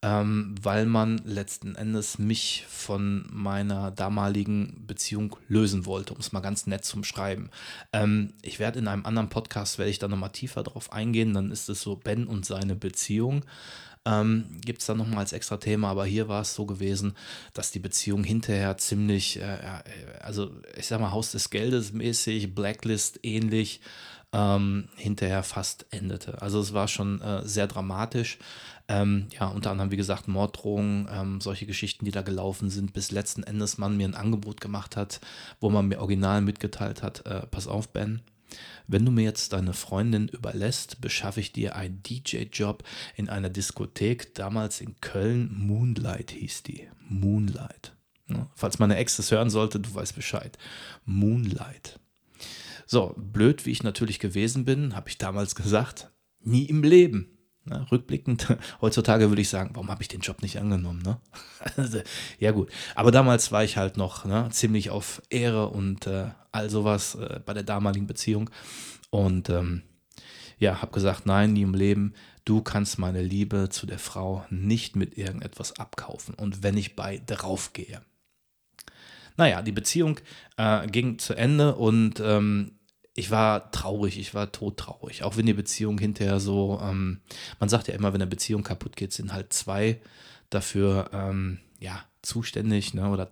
ähm, 0.02 0.54
weil 0.60 0.86
man 0.86 1.18
letzten 1.24 1.74
Endes 1.74 2.18
mich 2.18 2.64
von 2.68 3.26
meiner 3.30 3.90
damaligen 3.90 4.84
Beziehung 4.86 5.36
lösen 5.48 5.86
wollte, 5.86 6.14
um 6.14 6.20
es 6.20 6.32
mal 6.32 6.40
ganz 6.40 6.66
nett 6.66 6.84
zum 6.84 7.02
Schreiben. 7.02 7.50
Ähm, 7.92 8.34
ich 8.42 8.58
werde 8.58 8.78
in 8.78 8.88
einem 8.88 9.06
anderen 9.06 9.28
Podcast, 9.28 9.78
werde 9.78 9.90
ich 9.90 9.98
da 9.98 10.08
nochmal 10.08 10.30
tiefer 10.30 10.62
drauf 10.62 10.92
eingehen, 10.92 11.34
dann 11.34 11.50
ist 11.50 11.68
es 11.68 11.80
so 11.80 11.96
Ben 11.96 12.26
und 12.26 12.44
seine 12.44 12.76
Beziehung. 12.76 13.44
Ähm, 14.04 14.44
Gibt 14.60 14.82
es 14.82 14.86
dann 14.86 14.98
nochmal 14.98 15.20
als 15.20 15.32
extra 15.32 15.56
Thema, 15.56 15.90
aber 15.90 16.06
hier 16.06 16.28
war 16.28 16.42
es 16.42 16.54
so 16.54 16.64
gewesen, 16.64 17.16
dass 17.54 17.72
die 17.72 17.80
Beziehung 17.80 18.22
hinterher 18.22 18.78
ziemlich, 18.78 19.40
äh, 19.40 19.58
also 20.20 20.52
ich 20.76 20.86
sag 20.86 21.00
mal, 21.00 21.10
Haus 21.10 21.32
des 21.32 21.50
Geldes 21.50 21.92
mäßig, 21.92 22.54
Blacklist 22.54 23.18
ähnlich, 23.24 23.80
ähm, 24.32 24.88
hinterher 24.96 25.42
fast 25.42 25.86
endete. 25.90 26.40
Also 26.40 26.60
es 26.60 26.72
war 26.72 26.86
schon 26.86 27.20
äh, 27.20 27.46
sehr 27.46 27.66
dramatisch. 27.66 28.38
Ähm, 28.88 29.26
ja, 29.32 29.48
unter 29.48 29.72
anderem, 29.72 29.90
wie 29.90 29.96
gesagt, 29.96 30.28
Morddrohungen, 30.28 31.08
ähm, 31.10 31.40
solche 31.40 31.66
Geschichten, 31.66 32.04
die 32.04 32.12
da 32.12 32.22
gelaufen 32.22 32.70
sind, 32.70 32.92
bis 32.92 33.10
letzten 33.10 33.42
Endes 33.42 33.78
man 33.78 33.96
mir 33.96 34.06
ein 34.06 34.14
Angebot 34.14 34.60
gemacht 34.60 34.96
hat, 34.96 35.20
wo 35.60 35.70
man 35.70 35.88
mir 35.88 36.00
original 36.00 36.40
mitgeteilt 36.40 37.02
hat, 37.02 37.26
äh, 37.26 37.46
pass 37.48 37.66
auf, 37.66 37.88
Ben, 37.88 38.22
wenn 38.86 39.04
du 39.04 39.10
mir 39.10 39.24
jetzt 39.24 39.52
deine 39.52 39.72
Freundin 39.72 40.28
überlässt, 40.28 41.00
beschaffe 41.00 41.40
ich 41.40 41.52
dir 41.52 41.74
einen 41.74 42.02
DJ-Job 42.02 42.84
in 43.16 43.28
einer 43.28 43.48
Diskothek, 43.48 44.34
damals 44.34 44.80
in 44.80 45.00
Köln, 45.00 45.52
Moonlight 45.52 46.30
hieß 46.30 46.62
die. 46.62 46.88
Moonlight. 47.08 47.96
Ja, 48.28 48.48
falls 48.54 48.78
meine 48.78 48.96
Ex 48.96 49.16
das 49.16 49.30
hören 49.30 49.50
sollte, 49.50 49.80
du 49.80 49.94
weißt 49.94 50.14
Bescheid. 50.14 50.58
Moonlight. 51.04 51.98
So, 52.86 53.14
blöd 53.16 53.66
wie 53.66 53.72
ich 53.72 53.82
natürlich 53.82 54.20
gewesen 54.20 54.64
bin, 54.64 54.94
habe 54.94 55.08
ich 55.08 55.18
damals 55.18 55.56
gesagt, 55.56 56.12
nie 56.40 56.64
im 56.64 56.84
Leben. 56.84 57.35
Na, 57.68 57.84
rückblickend, 57.90 58.56
heutzutage 58.80 59.28
würde 59.28 59.42
ich 59.42 59.48
sagen, 59.48 59.70
warum 59.74 59.90
habe 59.90 60.00
ich 60.00 60.08
den 60.08 60.20
Job 60.20 60.40
nicht 60.40 60.58
angenommen? 60.58 61.02
Ne? 61.02 61.18
Also, 61.76 62.00
ja 62.38 62.52
gut, 62.52 62.70
aber 62.94 63.10
damals 63.10 63.50
war 63.50 63.64
ich 63.64 63.76
halt 63.76 63.96
noch 63.96 64.24
ne, 64.24 64.48
ziemlich 64.52 64.90
auf 64.90 65.20
Ehre 65.30 65.68
und 65.68 66.06
äh, 66.06 66.26
all 66.52 66.70
sowas 66.70 67.16
äh, 67.16 67.40
bei 67.44 67.54
der 67.54 67.64
damaligen 67.64 68.06
Beziehung. 68.06 68.50
Und 69.10 69.50
ähm, 69.50 69.82
ja, 70.58 70.80
habe 70.80 70.92
gesagt, 70.92 71.26
nein, 71.26 71.54
nie 71.54 71.62
im 71.62 71.74
Leben, 71.74 72.14
du 72.44 72.62
kannst 72.62 72.98
meine 72.98 73.22
Liebe 73.22 73.68
zu 73.68 73.86
der 73.86 73.98
Frau 73.98 74.44
nicht 74.48 74.94
mit 74.94 75.18
irgendetwas 75.18 75.78
abkaufen. 75.78 76.34
Und 76.34 76.62
wenn 76.62 76.76
ich 76.76 76.94
bei 76.94 77.20
drauf 77.26 77.72
gehe. 77.72 78.00
Naja, 79.36 79.60
die 79.60 79.72
Beziehung 79.72 80.20
äh, 80.56 80.86
ging 80.86 81.18
zu 81.18 81.34
Ende 81.34 81.74
und 81.74 82.20
ähm, 82.20 82.75
ich 83.16 83.30
war 83.30 83.70
traurig, 83.70 84.18
ich 84.18 84.34
war 84.34 84.52
todtraurig. 84.52 85.22
Auch 85.22 85.36
wenn 85.36 85.46
die 85.46 85.54
Beziehung 85.54 85.98
hinterher 85.98 86.38
so, 86.38 86.78
ähm, 86.82 87.20
man 87.58 87.68
sagt 87.70 87.88
ja 87.88 87.94
immer, 87.94 88.12
wenn 88.12 88.20
eine 88.20 88.30
Beziehung 88.30 88.62
kaputt 88.62 88.94
geht, 88.94 89.12
sind 89.12 89.32
halt 89.32 89.54
zwei 89.54 90.00
dafür 90.50 91.10
ähm, 91.12 91.58
ja, 91.80 92.04
zuständig 92.20 92.92
ne, 92.92 93.08
oder 93.08 93.30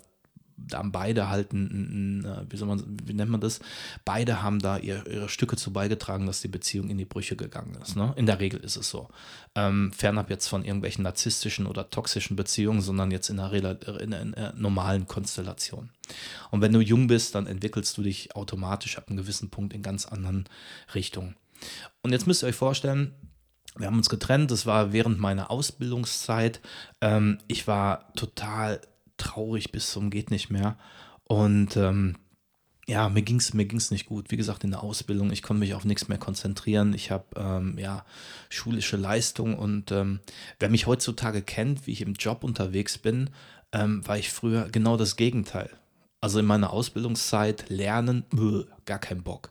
da 0.56 0.78
haben 0.78 0.92
beide 0.92 1.28
halt, 1.28 1.52
ein, 1.52 2.23
ein, 2.23 2.25
äh, 2.25 2.44
wie, 2.49 2.56
soll 2.56 2.68
man, 2.68 2.82
wie 3.04 3.14
nennt 3.14 3.30
man 3.30 3.40
das? 3.40 3.61
Beide 4.04 4.42
haben 4.42 4.58
da 4.61 4.78
ihr, 4.78 5.06
ihre 5.06 5.28
Stücke 5.28 5.56
zu 5.56 5.73
beigetragen, 5.73 6.26
dass 6.26 6.40
die 6.40 6.49
Beziehung 6.49 6.88
in 6.88 6.99
die 6.99 7.04
Brüche 7.04 7.37
gegangen 7.37 7.76
ist. 7.82 7.96
Ne? 7.96 8.12
In 8.16 8.26
der 8.26 8.40
Regel 8.40 8.61
ist 8.61 8.76
es 8.76 8.88
so. 8.88 9.08
Ähm, 9.54 9.92
fernab 9.92 10.30
jetzt 10.30 10.49
von 10.49 10.64
irgendwelchen 10.64 11.02
narzisstischen 11.04 11.66
oder 11.66 11.90
toxischen 11.90 12.37
Beziehungen, 12.37 12.80
sondern 12.80 13.11
jetzt 13.11 13.30
in 13.30 13.40
einer, 13.40 14.00
in 14.00 14.14
einer 14.14 14.54
normalen 14.56 15.06
Konstellation. 15.06 15.90
Und 16.50 16.61
wenn 16.61 16.73
du 16.73 16.80
jung 16.80 17.06
bist, 17.06 17.34
dann 17.34 17.46
entwickelst 17.46 17.96
du 17.96 18.02
dich 18.02 18.37
automatisch 18.37 18.99
ab 18.99 19.08
einem 19.08 19.16
gewissen 19.16 19.50
Punkt 19.50 19.73
in 19.73 19.82
ganz 19.82 20.06
anderen 20.06 20.44
Richtungen. 20.94 21.37
Und 22.02 22.12
jetzt 22.12 22.26
müsst 22.26 22.42
ihr 22.42 22.49
euch 22.49 22.54
vorstellen, 22.54 23.14
wir 23.76 23.87
haben 23.88 23.96
uns 23.96 24.08
getrennt, 24.08 24.50
das 24.50 24.66
war 24.66 24.92
während 24.92 25.18
meiner 25.18 25.50
Ausbildungszeit. 25.50 26.61
Ähm, 27.00 27.38
ich 27.49 27.66
war 27.66 28.12
total 28.14 28.80
traurig 29.16 29.73
bis 29.73 29.90
zum 29.90 30.11
geht 30.11 30.30
nicht 30.30 30.50
mehr. 30.50 30.78
Und 31.25 31.76
ähm, 31.76 32.16
ja, 32.87 33.09
mir 33.09 33.23
ging 33.23 33.37
es 33.37 33.54
mir 33.54 33.64
ging's 33.64 33.90
nicht 33.90 34.06
gut. 34.06 34.30
Wie 34.30 34.37
gesagt, 34.37 34.64
in 34.64 34.71
der 34.71 34.83
Ausbildung, 34.83 35.30
ich 35.30 35.42
konnte 35.42 35.61
mich 35.61 35.75
auf 35.75 35.85
nichts 35.85 36.09
mehr 36.09 36.18
konzentrieren. 36.18 36.92
Ich 36.92 37.11
habe 37.11 37.25
ähm, 37.37 37.78
ja 37.78 38.04
schulische 38.50 38.97
Leistung 38.97 39.59
und 39.59 39.90
ähm, 39.90 40.21
wer 40.59 40.68
mich 40.68 40.87
heutzutage 40.87 41.42
kennt, 41.42 41.87
wie 41.87 41.92
ich 41.92 42.02
im 42.02 42.14
Job 42.14 42.44
unterwegs 42.44 42.99
bin, 42.99 43.30
ähm, 43.73 44.06
war 44.06 44.18
ich 44.18 44.30
früher 44.30 44.68
genau 44.71 44.97
das 44.97 45.16
Gegenteil. 45.16 45.71
Also 46.21 46.38
in 46.38 46.47
meiner 46.47 46.73
Ausbildungszeit 46.73 47.68
lernen, 47.68 48.25
bäh, 48.30 48.64
gar 48.85 48.99
kein 48.99 49.23
Bock 49.23 49.50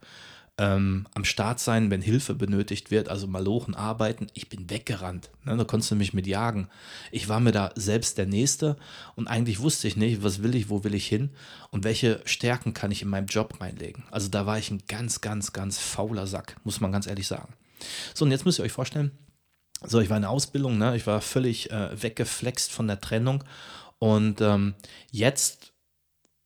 ähm, 0.59 1.07
am 1.15 1.25
Start 1.25 1.59
sein, 1.59 1.89
wenn 1.89 2.01
Hilfe 2.01 2.35
benötigt 2.35 2.91
wird, 2.91 3.09
also 3.09 3.25
Malochen 3.25 3.73
arbeiten. 3.73 4.27
Ich 4.33 4.49
bin 4.49 4.69
weggerannt. 4.69 5.31
Ne? 5.43 5.57
Da 5.57 5.63
konntest 5.63 5.91
du 5.91 5.95
mich 5.95 6.13
mit 6.13 6.27
jagen. 6.27 6.69
Ich 7.11 7.27
war 7.27 7.39
mir 7.39 7.51
da 7.51 7.71
selbst 7.75 8.19
der 8.19 8.27
Nächste 8.27 8.77
und 9.15 9.27
eigentlich 9.27 9.59
wusste 9.59 9.87
ich 9.87 9.97
nicht, 9.97 10.21
was 10.21 10.43
will 10.43 10.53
ich, 10.53 10.69
wo 10.69 10.83
will 10.83 10.93
ich 10.93 11.07
hin 11.07 11.31
und 11.71 11.83
welche 11.83 12.21
Stärken 12.25 12.73
kann 12.73 12.91
ich 12.91 13.01
in 13.01 13.09
meinem 13.09 13.25
Job 13.25 13.59
reinlegen. 13.59 14.03
Also 14.11 14.27
da 14.29 14.45
war 14.45 14.59
ich 14.59 14.69
ein 14.69 14.83
ganz, 14.87 15.21
ganz, 15.21 15.53
ganz 15.53 15.79
fauler 15.79 16.27
Sack, 16.27 16.55
muss 16.63 16.79
man 16.79 16.91
ganz 16.91 17.07
ehrlich 17.07 17.27
sagen. 17.27 17.53
So, 18.13 18.25
und 18.25 18.31
jetzt 18.31 18.45
müsst 18.45 18.59
ihr 18.59 18.65
euch 18.65 18.71
vorstellen, 18.71 19.11
so, 19.85 19.99
ich 19.99 20.09
war 20.09 20.17
in 20.17 20.23
der 20.23 20.29
Ausbildung, 20.29 20.77
ne? 20.77 20.95
ich 20.95 21.07
war 21.07 21.19
völlig 21.19 21.71
äh, 21.71 22.01
weggeflext 22.01 22.71
von 22.71 22.87
der 22.87 23.01
Trennung 23.01 23.43
und 23.97 24.39
ähm, 24.39 24.75
jetzt 25.11 25.73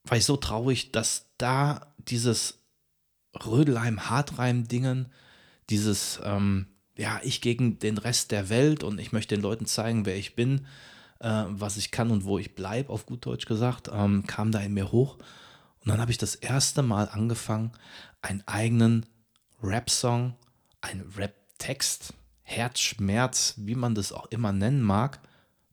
war 0.06 0.18
ich 0.18 0.26
so 0.26 0.38
traurig, 0.38 0.92
dass 0.92 1.26
da 1.38 1.94
dieses 1.98 2.57
Rödelheim-Hartreim-Dingen, 3.46 5.08
dieses, 5.70 6.20
ähm, 6.24 6.68
ja, 6.98 7.20
ich 7.24 7.42
gegen 7.42 7.80
den 7.80 7.98
Rest 7.98 8.32
der 8.32 8.50
Welt 8.50 8.84
und 8.84 9.00
ich 9.00 9.12
möchte 9.12 9.36
den 9.36 9.42
Leuten 9.42 9.66
zeigen, 9.66 10.06
wer 10.06 10.16
ich 10.16 10.36
bin, 10.36 10.66
äh, 11.20 11.44
was 11.48 11.78
ich 11.78 11.92
kann 11.92 12.12
und 12.12 12.26
wo 12.26 12.40
ich 12.40 12.56
bleibe, 12.56 12.92
auf 12.92 13.06
gut 13.06 13.26
Deutsch 13.26 13.46
gesagt, 13.46 13.90
ähm, 13.94 14.26
kam 14.26 14.52
da 14.52 14.60
in 14.60 14.74
mir 14.74 14.92
hoch. 14.92 15.18
Und 15.80 15.92
dann 15.92 16.02
habe 16.02 16.12
ich 16.12 16.18
das 16.18 16.36
erste 16.36 16.82
Mal 16.84 17.10
angefangen, 17.10 17.72
einen 18.22 18.44
eigenen 18.48 19.06
Rap-Song, 19.62 20.36
einen 20.82 21.12
Rap-Text, 21.16 22.14
Herzschmerz, 22.44 23.56
wie 23.58 23.76
man 23.76 23.94
das 23.94 24.12
auch 24.12 24.28
immer 24.28 24.54
nennen 24.54 24.82
mag, 24.82 25.20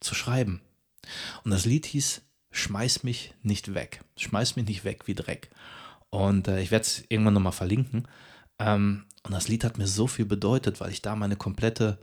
zu 0.01 0.15
schreiben. 0.15 0.61
Und 1.45 1.51
das 1.51 1.65
Lied 1.65 1.87
hieß 1.87 2.23
Schmeiß 2.51 3.03
mich 3.03 3.35
nicht 3.43 3.75
weg. 3.75 4.01
Schmeiß 4.17 4.55
mich 4.55 4.67
nicht 4.67 4.85
weg 4.85 5.07
wie 5.07 5.15
Dreck. 5.17 5.51
Und 6.15 6.47
äh, 6.47 6.61
ich 6.61 6.71
werde 6.71 6.85
es 6.85 7.03
irgendwann 7.09 7.35
nochmal 7.35 7.51
verlinken. 7.51 8.07
Ähm, 8.61 9.05
und 9.25 9.33
das 9.33 9.49
Lied 9.49 9.65
hat 9.65 9.79
mir 9.79 9.89
so 9.89 10.07
viel 10.07 10.25
bedeutet, 10.25 10.81
weil 10.81 10.93
ich 10.93 11.03
da 11.03 11.17
meine 11.17 11.35
komplette 11.35 11.99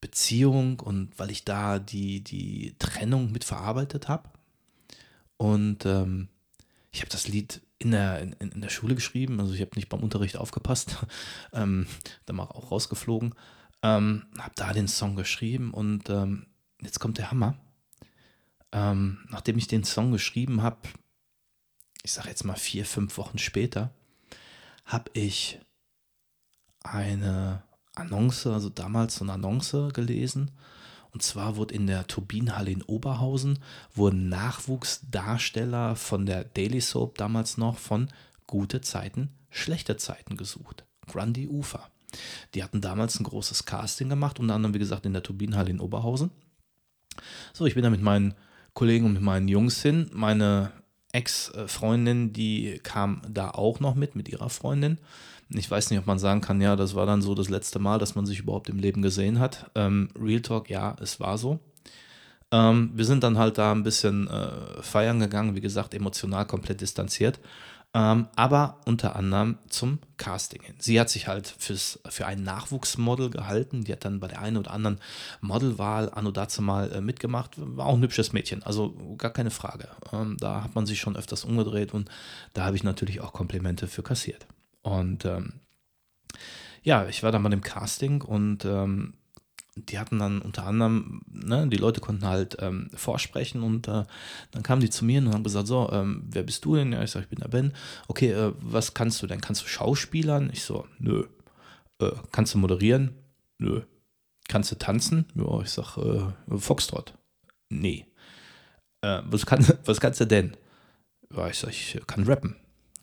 Beziehung 0.00 0.80
und 0.80 1.18
weil 1.18 1.30
ich 1.30 1.44
da 1.44 1.78
die, 1.78 2.24
die 2.24 2.74
Trennung 2.78 3.30
mit 3.30 3.44
verarbeitet 3.44 4.08
habe. 4.08 4.30
Und 5.36 5.84
ähm, 5.84 6.28
ich 6.92 7.00
habe 7.00 7.10
das 7.10 7.28
Lied 7.28 7.60
in 7.78 7.90
der, 7.90 8.22
in, 8.22 8.32
in, 8.32 8.62
der 8.62 8.70
Schule 8.70 8.94
geschrieben, 8.94 9.38
also 9.38 9.52
ich 9.52 9.60
habe 9.60 9.72
nicht 9.74 9.90
beim 9.90 10.00
Unterricht 10.00 10.38
aufgepasst, 10.38 11.04
ähm, 11.52 11.86
dann 12.24 12.36
mal 12.36 12.44
auch 12.44 12.70
rausgeflogen, 12.70 13.34
ähm, 13.82 14.24
habe 14.38 14.54
da 14.54 14.72
den 14.72 14.88
Song 14.88 15.14
geschrieben 15.14 15.74
und 15.74 16.08
ähm, 16.08 16.46
jetzt 16.80 17.00
kommt 17.00 17.18
der 17.18 17.30
Hammer. 17.30 17.58
Ähm, 18.74 19.18
nachdem 19.28 19.58
ich 19.58 19.66
den 19.66 19.84
Song 19.84 20.10
geschrieben 20.10 20.62
habe, 20.62 20.78
ich 22.02 22.12
sage 22.12 22.28
jetzt 22.28 22.44
mal 22.44 22.56
vier, 22.56 22.84
fünf 22.84 23.16
Wochen 23.16 23.38
später, 23.38 23.90
habe 24.84 25.10
ich 25.14 25.58
eine 26.82 27.62
Annonce, 27.94 28.46
also 28.46 28.68
damals 28.68 29.16
so 29.16 29.24
eine 29.24 29.34
Annonce 29.34 29.90
gelesen. 29.92 30.50
Und 31.12 31.22
zwar 31.22 31.56
wurde 31.56 31.74
in 31.74 31.86
der 31.86 32.06
Turbinenhalle 32.06 32.70
in 32.70 32.82
Oberhausen 32.82 33.58
wurden 33.94 34.28
Nachwuchsdarsteller 34.30 35.94
von 35.94 36.24
der 36.24 36.44
Daily 36.44 36.80
Soap 36.80 37.18
damals 37.18 37.58
noch 37.58 37.78
von 37.78 38.08
gute 38.46 38.80
Zeiten, 38.80 39.30
schlechte 39.50 39.96
Zeiten 39.98 40.36
gesucht. 40.36 40.84
Grundy 41.06 41.46
Ufer. 41.48 41.90
Die 42.54 42.62
hatten 42.62 42.80
damals 42.80 43.20
ein 43.20 43.24
großes 43.24 43.64
Casting 43.64 44.08
gemacht, 44.08 44.40
unter 44.40 44.54
anderem, 44.54 44.74
wie 44.74 44.78
gesagt, 44.78 45.06
in 45.06 45.12
der 45.12 45.22
Turbinenhalle 45.22 45.70
in 45.70 45.80
Oberhausen. 45.80 46.30
So, 47.52 47.66
ich 47.66 47.74
bin 47.74 47.82
da 47.82 47.90
mit 47.90 48.02
meinen 48.02 48.34
Kollegen 48.72 49.04
und 49.04 49.14
mit 49.14 49.22
meinen 49.22 49.48
Jungs 49.48 49.82
hin. 49.82 50.10
Meine 50.12 50.72
Ex-Freundin, 51.12 52.32
die 52.32 52.80
kam 52.82 53.22
da 53.28 53.50
auch 53.50 53.80
noch 53.80 53.94
mit, 53.94 54.16
mit 54.16 54.28
ihrer 54.28 54.50
Freundin. 54.50 54.98
Ich 55.50 55.70
weiß 55.70 55.90
nicht, 55.90 55.98
ob 55.98 56.06
man 56.06 56.18
sagen 56.18 56.40
kann, 56.40 56.60
ja, 56.60 56.76
das 56.76 56.94
war 56.94 57.04
dann 57.04 57.20
so 57.20 57.34
das 57.34 57.50
letzte 57.50 57.78
Mal, 57.78 57.98
dass 57.98 58.14
man 58.14 58.24
sich 58.24 58.40
überhaupt 58.40 58.70
im 58.70 58.78
Leben 58.78 59.02
gesehen 59.02 59.38
hat. 59.38 59.70
Ähm, 59.74 60.08
Real 60.18 60.40
Talk, 60.40 60.70
ja, 60.70 60.96
es 61.00 61.20
war 61.20 61.36
so. 61.36 61.60
Ähm, 62.50 62.90
wir 62.94 63.04
sind 63.04 63.22
dann 63.22 63.38
halt 63.38 63.58
da 63.58 63.72
ein 63.72 63.82
bisschen 63.82 64.28
äh, 64.28 64.82
feiern 64.82 65.20
gegangen, 65.20 65.54
wie 65.54 65.60
gesagt, 65.60 65.94
emotional 65.94 66.46
komplett 66.46 66.80
distanziert 66.80 67.38
ähm, 67.94 68.28
aber 68.36 68.80
unter 68.86 69.16
anderem 69.16 69.58
zum 69.68 69.98
Casting 70.16 70.62
hin. 70.62 70.74
Sie 70.78 70.98
hat 70.98 71.10
sich 71.10 71.28
halt 71.28 71.46
fürs, 71.58 72.00
für 72.08 72.24
ein 72.26 72.42
Nachwuchsmodel 72.42 73.28
gehalten. 73.28 73.84
Die 73.84 73.92
hat 73.92 74.06
dann 74.06 74.18
bei 74.18 74.28
der 74.28 74.40
einen 74.40 74.56
oder 74.56 74.70
anderen 74.70 74.98
Modelwahl 75.42 76.10
anno 76.10 76.30
dazu 76.30 76.62
mal 76.62 76.90
äh, 76.90 77.00
mitgemacht. 77.02 77.52
War 77.56 77.86
auch 77.86 77.94
ein 77.94 78.02
hübsches 78.02 78.32
Mädchen, 78.32 78.62
also 78.62 78.94
gar 79.18 79.32
keine 79.32 79.50
Frage. 79.50 79.88
Ähm, 80.10 80.36
da 80.40 80.64
hat 80.64 80.74
man 80.74 80.86
sich 80.86 81.00
schon 81.00 81.16
öfters 81.16 81.44
umgedreht 81.44 81.92
und 81.92 82.10
da 82.54 82.64
habe 82.64 82.76
ich 82.76 82.84
natürlich 82.84 83.20
auch 83.20 83.34
Komplimente 83.34 83.86
für 83.86 84.02
kassiert. 84.02 84.46
Und 84.80 85.26
ähm, 85.26 85.60
ja, 86.82 87.06
ich 87.06 87.22
war 87.22 87.30
dann 87.30 87.42
bei 87.42 87.50
dem 87.50 87.62
Casting 87.62 88.22
und 88.22 88.64
ähm, 88.64 89.14
die 89.74 89.98
hatten 89.98 90.18
dann 90.18 90.42
unter 90.42 90.66
anderem, 90.66 91.22
ne, 91.26 91.66
die 91.66 91.78
Leute 91.78 92.00
konnten 92.00 92.26
halt 92.26 92.56
ähm, 92.60 92.90
vorsprechen 92.94 93.62
und 93.62 93.88
äh, 93.88 94.04
dann 94.50 94.62
kamen 94.62 94.82
die 94.82 94.90
zu 94.90 95.04
mir 95.04 95.20
und 95.20 95.32
haben 95.32 95.44
gesagt, 95.44 95.66
so, 95.66 95.90
ähm, 95.92 96.24
wer 96.26 96.42
bist 96.42 96.64
du 96.64 96.76
denn? 96.76 96.92
Ja, 96.92 97.02
ich 97.02 97.10
sage, 97.10 97.24
ich 97.24 97.30
bin 97.30 97.40
der 97.40 97.48
Ben. 97.48 97.72
Okay, 98.08 98.32
äh, 98.32 98.52
was 98.60 98.92
kannst 98.92 99.22
du 99.22 99.26
denn? 99.26 99.40
Kannst 99.40 99.62
du 99.62 99.66
Schauspielern? 99.66 100.50
Ich 100.52 100.64
so, 100.64 100.86
nö. 100.98 101.24
Äh, 102.00 102.12
kannst 102.32 102.52
du 102.52 102.58
moderieren? 102.58 103.14
Nö. 103.58 103.82
Kannst 104.48 104.70
du 104.70 104.76
tanzen? 104.76 105.26
Ja, 105.34 105.62
ich 105.62 105.70
sag, 105.70 105.96
äh, 105.96 106.58
Foxtrot. 106.58 107.16
Nee. 107.70 108.06
Äh, 109.00 109.22
was, 109.24 109.46
kann, 109.46 109.66
was 109.86 110.00
kannst 110.00 110.20
du 110.20 110.26
denn? 110.26 110.56
Ja, 111.34 111.48
ich 111.48 111.58
sag, 111.58 111.70
ich 111.70 111.98
kann 112.06 112.24
rappen. 112.24 112.56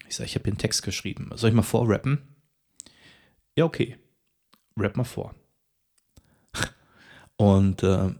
Ich 0.07 0.15
sag, 0.15 0.25
ich 0.25 0.35
habe 0.35 0.43
hier 0.43 0.53
einen 0.53 0.59
Text 0.59 0.83
geschrieben. 0.83 1.31
Soll 1.33 1.49
ich 1.49 1.55
mal 1.55 1.63
vorrappen? 1.63 2.35
Ja, 3.55 3.65
okay. 3.65 3.97
Rap 4.77 4.95
mal 4.95 5.03
vor. 5.03 5.33
Und 7.39 7.83
äh, 7.83 8.13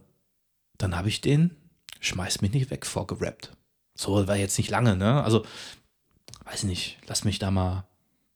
dann 0.78 0.96
habe 0.96 1.08
ich 1.08 1.20
den 1.20 1.54
Schmeiß 2.00 2.40
mich 2.40 2.52
nicht 2.52 2.70
weg 2.70 2.86
vorgerappt. 2.86 3.52
So 3.94 4.26
war 4.26 4.36
jetzt 4.36 4.56
nicht 4.56 4.70
lange, 4.70 4.96
ne? 4.96 5.22
Also, 5.22 5.44
weiß 6.44 6.64
nicht, 6.64 6.96
lass 7.06 7.24
mich 7.24 7.38
da 7.38 7.50
mal 7.50 7.86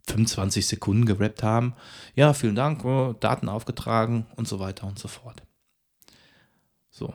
25 0.08 0.66
Sekunden 0.66 1.06
gerappt 1.06 1.42
haben. 1.42 1.74
Ja, 2.14 2.34
vielen 2.34 2.54
Dank, 2.54 2.84
oh, 2.84 3.14
Daten 3.14 3.48
aufgetragen 3.48 4.26
und 4.36 4.46
so 4.46 4.60
weiter 4.60 4.86
und 4.86 4.98
so 4.98 5.08
fort. 5.08 5.42
So, 6.90 7.14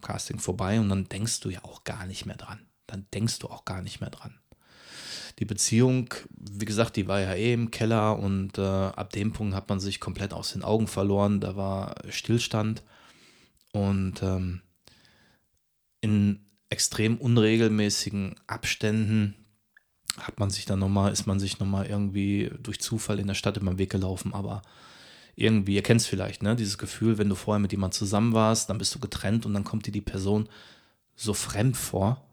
Casting 0.00 0.38
vorbei 0.38 0.78
und 0.78 0.88
dann 0.88 1.08
denkst 1.08 1.40
du 1.40 1.50
ja 1.50 1.64
auch 1.64 1.82
gar 1.82 2.06
nicht 2.06 2.24
mehr 2.24 2.36
dran. 2.36 2.60
Dann 2.86 3.06
denkst 3.12 3.40
du 3.40 3.48
auch 3.48 3.64
gar 3.64 3.82
nicht 3.82 4.00
mehr 4.00 4.10
dran. 4.10 4.38
Die 5.40 5.44
Beziehung, 5.44 6.14
wie 6.38 6.64
gesagt, 6.64 6.94
die 6.94 7.08
war 7.08 7.20
ja 7.20 7.34
eh 7.34 7.52
im 7.52 7.72
Keller 7.72 8.16
und 8.16 8.58
äh, 8.58 8.62
ab 8.62 9.10
dem 9.12 9.32
Punkt 9.32 9.56
hat 9.56 9.68
man 9.68 9.80
sich 9.80 9.98
komplett 9.98 10.32
aus 10.32 10.52
den 10.52 10.62
Augen 10.62 10.86
verloren. 10.86 11.40
Da 11.40 11.56
war 11.56 11.96
Stillstand. 12.10 12.84
Und 13.72 14.22
ähm, 14.22 14.62
in 16.00 16.40
extrem 16.70 17.16
unregelmäßigen 17.16 18.34
Abständen 18.46 19.34
hat 20.18 20.38
man 20.40 20.50
sich 20.50 20.64
dann 20.64 20.78
nochmal, 20.78 21.12
ist 21.12 21.26
man 21.26 21.40
sich 21.40 21.58
nochmal 21.58 21.86
irgendwie 21.86 22.50
durch 22.62 22.80
Zufall 22.80 23.18
in 23.18 23.26
der 23.26 23.34
Stadt 23.34 23.56
über 23.56 23.70
den 23.70 23.78
Weg 23.78 23.90
gelaufen, 23.90 24.34
aber 24.34 24.62
irgendwie, 25.36 25.76
ihr 25.76 25.82
kennt 25.82 26.00
es 26.00 26.06
vielleicht, 26.06 26.42
ne? 26.42 26.56
Dieses 26.56 26.78
Gefühl, 26.78 27.16
wenn 27.18 27.28
du 27.28 27.36
vorher 27.36 27.60
mit 27.60 27.70
jemandem 27.70 27.96
zusammen 27.96 28.32
warst, 28.32 28.68
dann 28.68 28.78
bist 28.78 28.94
du 28.94 28.98
getrennt 28.98 29.46
und 29.46 29.54
dann 29.54 29.64
kommt 29.64 29.86
dir 29.86 29.92
die 29.92 30.00
Person 30.00 30.48
so 31.14 31.32
fremd 31.32 31.76
vor. 31.76 32.24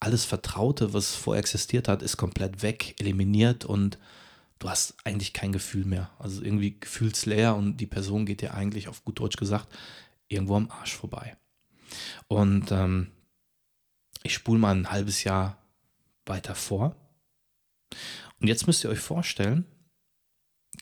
Alles 0.00 0.24
Vertraute, 0.24 0.94
was 0.94 1.14
vorher 1.14 1.40
existiert 1.40 1.88
hat, 1.88 2.02
ist 2.02 2.16
komplett 2.16 2.62
weg, 2.62 2.94
eliminiert 2.98 3.66
und 3.66 3.98
du 4.58 4.70
hast 4.70 4.94
eigentlich 5.04 5.34
kein 5.34 5.52
Gefühl 5.52 5.84
mehr. 5.84 6.10
Also 6.18 6.42
irgendwie 6.42 6.78
gefühlsleer 6.80 7.54
und 7.54 7.76
die 7.76 7.86
Person 7.86 8.24
geht 8.24 8.40
dir 8.40 8.54
eigentlich 8.54 8.88
auf 8.88 9.04
gut 9.04 9.20
Deutsch 9.20 9.36
gesagt 9.36 9.68
irgendwo 10.28 10.56
am 10.56 10.70
Arsch 10.70 10.94
vorbei. 10.94 11.36
Und 12.28 12.72
ähm, 12.72 13.12
ich 14.22 14.34
spule 14.34 14.58
mal 14.58 14.74
ein 14.74 14.90
halbes 14.90 15.24
Jahr 15.24 15.62
weiter 16.24 16.54
vor. 16.54 16.96
Und 18.40 18.48
jetzt 18.48 18.66
müsst 18.66 18.84
ihr 18.84 18.90
euch 18.90 18.98
vorstellen, 18.98 19.64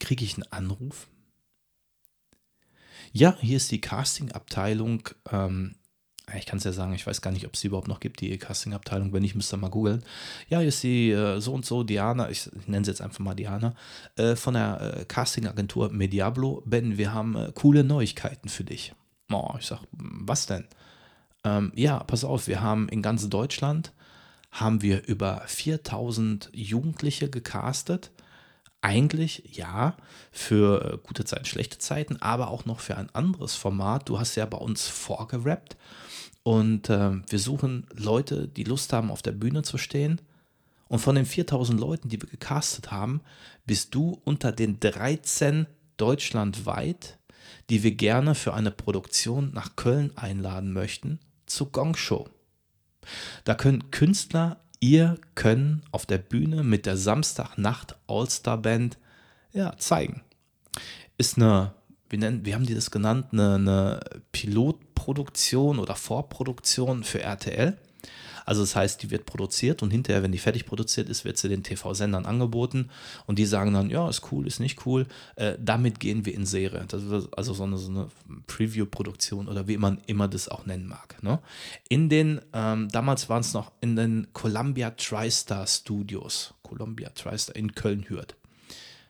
kriege 0.01 0.25
ich 0.25 0.35
einen 0.35 0.51
Anruf. 0.51 1.09
Ja, 3.13 3.37
hier 3.41 3.59
ist 3.59 3.71
die 3.71 3.81
Casting-Abteilung. 3.81 5.09
Ähm, 5.31 5.77
ich 6.37 6.47
kann 6.47 6.59
es 6.59 6.65
ja 6.65 6.73
sagen, 6.73 6.95
ich 6.95 7.07
weiß 7.07 7.21
gar 7.21 7.31
nicht, 7.31 7.47
ob 7.47 7.55
es 7.55 7.61
sie 7.61 7.69
überhaupt 7.69 7.87
noch 7.87 8.01
gibt, 8.01 8.21
die 8.21 8.37
Casting-Abteilung. 8.39 9.13
Wenn 9.13 9.23
nicht, 9.23 9.35
müsst 9.35 9.53
ihr 9.53 9.59
mal 9.59 9.69
googeln. 9.69 10.03
Ja, 10.49 10.59
hier 10.59 10.69
ist 10.69 10.83
die 10.83 11.11
äh, 11.11 11.39
so 11.41 11.53
und 11.53 11.67
so 11.67 11.85
Diana, 11.85 12.31
ich, 12.31 12.51
ich 12.59 12.67
nenne 12.67 12.85
sie 12.85 12.91
jetzt 12.91 13.03
einfach 13.03 13.21
mal 13.21 13.35
Diana, 13.35 13.77
äh, 14.17 14.35
von 14.35 14.55
der 14.55 14.81
äh, 14.81 15.05
Casting-Agentur 15.05 15.93
Mediablo. 15.93 16.63
Ben, 16.65 16.97
wir 16.97 17.13
haben 17.13 17.37
äh, 17.37 17.53
coole 17.55 17.85
Neuigkeiten 17.85 18.49
für 18.49 18.65
dich. 18.65 18.95
Oh, 19.31 19.55
ich 19.59 19.67
sag, 19.67 19.81
was 19.93 20.47
denn? 20.47 20.67
Ähm, 21.45 21.73
ja, 21.75 22.01
pass 22.01 22.25
auf, 22.25 22.47
wir 22.47 22.61
haben 22.63 22.89
in 22.89 23.03
ganz 23.03 23.29
Deutschland 23.29 23.93
haben 24.55 24.83
wir 24.83 25.07
über 25.09 25.43
4000 25.47 26.49
Jugendliche 26.53 27.29
gecastet. 27.29 28.13
Eigentlich 28.81 29.57
ja, 29.57 29.97
für 30.31 30.93
äh, 30.95 30.99
gute 31.03 31.25
Zeiten, 31.25 31.45
schlechte 31.45 31.79
Zeiten, 31.79 32.23
aber 32.23 32.49
auch 32.49 32.65
noch 32.65 32.81
für 32.81 32.97
ein 32.97 33.13
anderes 33.15 33.57
Format. 33.57 34.09
Du 34.09 34.21
hast 34.21 34.37
ja 34.37 34.47
bei 34.47 34.59
uns 34.59 34.87
vorgerappt 34.87 35.77
und 36.45 36.89
äh, 36.89 37.13
wir 37.29 37.39
suchen 37.39 37.87
Leute, 37.93 38.47
die 38.47 38.65
Lust 38.65 38.93
haben, 38.93 39.11
auf 39.11 39.23
der 39.23 39.33
Bühne 39.33 39.63
zu 39.63 39.77
stehen. 39.77 40.21
Und 40.87 41.01
von 41.01 41.17
den 41.17 41.27
4000 41.27 41.81
Leuten, 41.81 42.09
die 42.09 42.23
wir 42.23 42.29
gecastet 42.29 42.93
haben, 42.93 43.23
bist 43.67 43.95
du 43.95 44.21
unter 44.25 44.53
den 44.53 44.79
13 44.79 45.67
deutschlandweit 45.97 47.19
die 47.71 47.83
wir 47.83 47.93
gerne 47.93 48.35
für 48.35 48.55
eine 48.55 48.71
Produktion 48.71 49.53
nach 49.55 49.77
Köln 49.77 50.13
einladen 50.17 50.73
möchten, 50.73 51.19
zur 51.47 51.71
Gong 51.73 51.97
Show. 51.97 52.29
Da 53.45 53.55
können 53.55 53.91
Künstler 53.91 54.61
ihr 54.81 55.19
Können 55.35 55.83
auf 55.93 56.05
der 56.07 56.19
Bühne 56.19 56.63
mit 56.63 56.87
der 56.87 56.97
Samstagnacht 56.97 57.97
All-Star 58.07 58.59
Band 58.59 58.99
ja, 59.53 59.77
zeigen. 59.79 60.23
Ist 61.17 61.37
eine, 61.39 61.75
wie 62.09 62.19
nennen, 62.19 62.45
wie 62.45 62.55
haben 62.55 62.67
die 62.67 62.75
das 62.75 62.91
genannt, 62.91 63.29
eine, 63.33 63.55
eine 63.55 64.01
Pilotproduktion 64.33 65.79
oder 65.79 65.95
Vorproduktion 65.95 67.05
für 67.05 67.23
RTL. 67.23 67.79
Also 68.45 68.61
das 68.63 68.77
heißt, 68.77 69.03
die 69.03 69.11
wird 69.11 69.27
produziert 69.27 69.83
und 69.83 69.91
hinterher, 69.91 70.23
wenn 70.23 70.33
die 70.33 70.39
fertig 70.39 70.67
produziert 70.67 71.09
ist, 71.09 71.25
wird 71.25 71.39
sie 71.39 71.49
den 71.49 71.63
TV-Sendern 71.63 72.27
angeboten 72.27 72.91
und 73.27 73.39
die 73.39 73.47
sagen 73.47 73.73
dann, 73.73 73.91
ja, 73.91 74.09
ist 74.09 74.33
cool, 74.33 74.47
ist 74.47 74.61
nicht 74.61 74.87
cool. 74.87 75.07
Äh, 75.37 75.57
damit 75.59 76.01
gehen 76.01 76.27
wir 76.27 76.35
in 76.35 76.47
Serie. 76.47 76.85
Das 76.89 77.03
ist 77.03 77.29
also 77.37 77.55
so 77.55 77.65
eine, 77.65 77.79
so 77.79 77.91
eine 77.91 78.09
Preview-Produktion 78.47 79.49
oder 79.49 79.67
wie 79.67 79.79
man 79.79 79.99
immer 80.07 80.29
das 80.29 80.49
auch 80.49 80.67
nennen 80.67 80.87
mag. 80.87 81.23
Ne? 81.23 81.41
In 81.89 82.09
den, 82.09 82.41
ähm, 82.53 82.89
damals 82.91 83.29
waren 83.29 83.41
es 83.41 83.55
noch 83.55 83.73
in 83.81 83.97
den 83.97 84.29
Columbia 84.33 84.91
TriStar 84.91 85.67
Studios, 85.67 86.55
Columbia 86.63 87.11
TriStar 87.11 87.57
in 87.57 87.75
Köln-Hürth. 87.75 88.35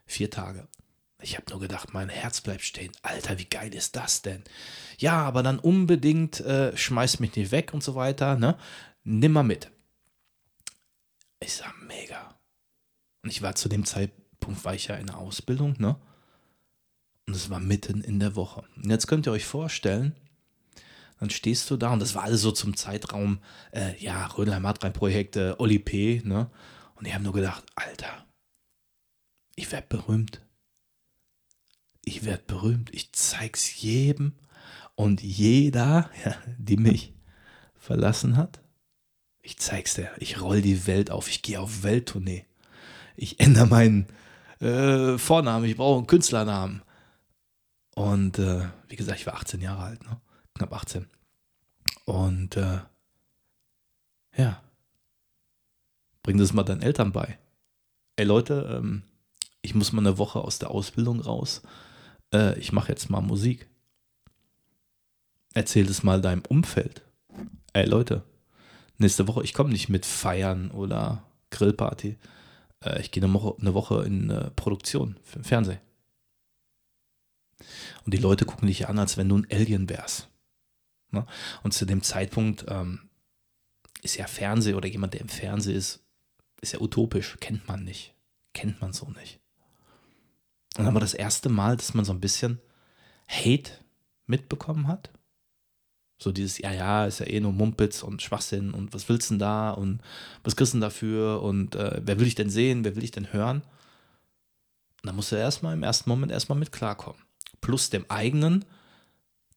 Vier 0.07 0.31
Tage. 0.31 0.69
Ich 1.25 1.37
habe 1.37 1.51
nur 1.51 1.61
gedacht, 1.61 1.95
mein 1.95 2.11
Herz 2.11 2.43
bleibt 2.43 2.63
stehen. 2.63 2.93
Alter, 3.03 3.39
wie 3.39 3.47
geil 3.47 3.75
ist 3.75 3.97
das 3.97 4.23
denn? 4.23 4.45
Ja, 4.99 5.23
aber 5.23 5.43
dann 5.43 5.59
unbedingt 5.59 6.41
äh, 6.41 6.77
schmeiß 6.77 7.19
mich 7.19 7.35
nicht 7.35 7.51
weg 7.51 7.73
und 7.73 7.83
so 7.83 7.95
weiter. 7.95 8.37
Ne? 8.37 8.57
nimm 9.05 9.33
mal 9.33 9.43
mit. 9.43 9.71
Ich 11.41 11.55
sag, 11.55 11.75
mega. 11.87 12.39
Und 13.23 13.31
ich 13.31 13.43
war 13.43 13.55
zu 13.55 13.69
dem 13.69 13.85
Zeitpunkt, 13.85 14.65
war 14.65 14.75
ich 14.75 14.89
ja 14.89 14.97
in 14.97 15.07
der 15.07 15.19
Ausbildung, 15.19 15.75
ne? 15.79 15.97
Und 17.27 17.35
es 17.35 17.49
war 17.49 17.61
mitten 17.61 18.03
in 18.03 18.19
der 18.19 18.37
Woche. 18.37 18.65
Und 18.77 18.91
jetzt 18.91 19.07
könnt 19.07 19.27
ihr 19.27 19.33
euch 19.33 19.47
vorstellen, 19.47 20.15
dann 21.21 21.31
stehst 21.31 21.71
du 21.71 21.77
da 21.77 21.93
und 21.93 22.01
das 22.01 22.15
war 22.15 22.25
alles 22.25 22.43
so 22.43 22.53
zum 22.53 22.77
Zeitraum, 22.77 23.39
äh, 23.73 23.97
ja, 24.03 24.27
Rödelheim 24.27 24.67
hat 24.67 24.83
drei 24.83 24.91
Projekte, 24.91 25.59
Oli 25.59 25.79
P., 25.79 26.21
ne? 26.25 26.51
Und 26.97 27.07
ich 27.07 27.15
habe 27.15 27.25
nur 27.25 27.33
gedacht, 27.33 27.65
Alter, 27.77 28.27
ich 29.57 29.71
werde 29.73 29.87
berühmt. 29.89 30.41
Ich 32.05 32.25
werde 32.25 32.43
berühmt. 32.47 32.93
Ich 32.95 33.13
zeig's 33.13 33.81
jedem 33.81 34.33
und 34.95 35.23
jeder, 35.23 36.11
ja, 36.25 36.37
die 36.59 36.77
mich 36.77 37.13
verlassen 37.75 38.37
hat, 38.37 38.61
ich 39.43 39.59
zeig's 39.59 39.95
dir. 39.95 40.11
Ich 40.19 40.41
roll 40.41 40.63
die 40.63 40.87
Welt 40.87 41.11
auf. 41.11 41.29
Ich 41.29 41.43
gehe 41.43 41.61
auf 41.61 41.83
Welttournee. 41.83 42.47
Ich 43.15 43.41
ändere 43.41 43.67
meinen 43.67 44.07
äh, 44.61 45.19
Vornamen. 45.19 45.67
Ich 45.67 45.77
brauche 45.77 45.99
einen 45.99 46.07
Künstlernamen. 46.07 46.83
Und 47.95 48.39
äh, 48.39 48.67
wie 48.89 48.97
gesagt, 48.97 49.21
ich 49.21 49.27
war 49.27 49.35
18 49.35 49.61
Jahre 49.61 49.83
alt, 49.83 50.03
ne? 50.03 50.19
knapp 50.55 50.73
18. 50.73 51.07
Und 52.07 52.57
äh, 52.57 52.81
ja, 54.37 54.63
bring 56.23 56.39
das 56.39 56.55
mal 56.55 56.65
deinen 56.65 56.83
Eltern 56.83 57.13
bei. 57.13 57.39
Ey 58.17 58.25
Leute, 58.25 58.79
ähm, 58.79 59.03
ich 59.61 59.75
muss 59.75 59.93
mal 59.93 60.01
eine 60.01 60.19
Woche 60.19 60.41
aus 60.41 60.59
der 60.59 60.71
Ausbildung 60.71 61.21
raus. 61.21 61.63
Äh, 62.35 62.59
ich 62.59 62.73
mache 62.73 62.91
jetzt 62.91 63.09
mal 63.09 63.21
Musik. 63.21 63.69
Erzähl 65.55 65.87
das 65.87 66.03
mal 66.03 66.21
deinem 66.21 66.43
Umfeld. 66.49 67.03
Ey 67.73 67.87
Leute, 67.87 68.25
nächste 68.99 69.29
Woche, 69.29 69.45
ich 69.45 69.55
komme 69.55 69.71
nicht 69.71 69.89
mit 69.89 70.05
Feiern 70.05 70.71
oder 70.73 71.25
Grillparty. 71.51 72.19
Äh, 72.85 73.01
ich 73.01 73.13
gehe 73.13 73.23
eine 73.23 73.33
Woche, 73.33 73.55
eine 73.61 73.75
Woche 73.75 74.05
in 74.05 74.31
äh, 74.31 74.51
Produktion 74.51 75.17
für 75.23 75.39
den 75.39 75.45
Fernsehen. 75.45 75.81
Und 78.05 78.13
die 78.13 78.19
Leute 78.19 78.45
gucken 78.45 78.67
dich 78.67 78.89
an, 78.89 78.99
als 78.99 79.17
wenn 79.17 79.29
du 79.29 79.39
ein 79.39 79.47
Alien 79.51 79.89
wärst. 79.89 80.29
Ne? 81.13 81.25
Und 81.63 81.73
zu 81.73 81.87
dem 81.87 82.03
Zeitpunkt 82.03 82.67
ähm, 82.69 83.09
ist 84.03 84.17
ja 84.17 84.27
Fernsehen 84.27 84.75
oder 84.75 84.89
jemand, 84.89 85.15
der 85.15 85.21
im 85.21 85.29
Fernsehen 85.29 85.77
ist, 85.77 86.05
ist 86.61 86.73
ja 86.73 86.81
utopisch. 86.81 87.37
Kennt 87.41 87.67
man 87.69 87.85
nicht. 87.85 88.15
Kennt 88.53 88.81
man 88.81 88.93
so 88.93 89.09
nicht. 89.11 89.41
Und 90.77 90.85
dann 90.85 90.95
war 90.95 91.01
das 91.01 91.15
erste 91.15 91.49
Mal, 91.49 91.77
dass 91.77 91.95
man 91.95 92.05
so 92.05 92.13
ein 92.13 92.21
bisschen 92.21 92.61
Hate 93.29 93.73
mitbekommen 94.27 94.89
hat. 94.89 95.11
So 96.19 96.33
dieses, 96.33 96.59
ja, 96.59 96.73
ja, 96.73 97.07
ist 97.07 97.21
ja 97.21 97.27
eh 97.27 97.41
nur 97.41 97.53
Mumpitz 97.53 98.03
und 98.03 98.23
Schwachsinn 98.23 98.73
und 98.73 98.95
was 98.95 99.09
willst 99.09 99.31
du 99.31 99.35
denn 99.35 99.41
da 99.41 99.71
und 99.71 100.01
was 100.43 100.57
kriegst 100.57 100.73
du 100.73 100.77
denn 100.77 100.83
dafür 100.83 101.43
und 101.43 101.75
äh, 101.75 102.01
wer 102.05 102.19
will 102.19 102.27
ich 102.27 102.35
denn 102.35 102.51
sehen, 102.51 102.85
wer 102.85 102.97
will 102.97 103.05
ich 103.05 103.11
denn 103.11 103.33
hören? 103.33 103.63
Und 105.03 105.09
da 105.09 105.13
musst 105.13 105.33
du 105.33 105.37
erstmal 105.37 105.75
im 105.75 105.83
ersten 105.83 106.09
Moment 106.09 106.33
erstmal 106.33 106.59
mit 106.59 106.73
klarkommen. 106.73 107.21
Plus 107.61 107.91
dem 107.91 108.09
eigenen 108.11 108.65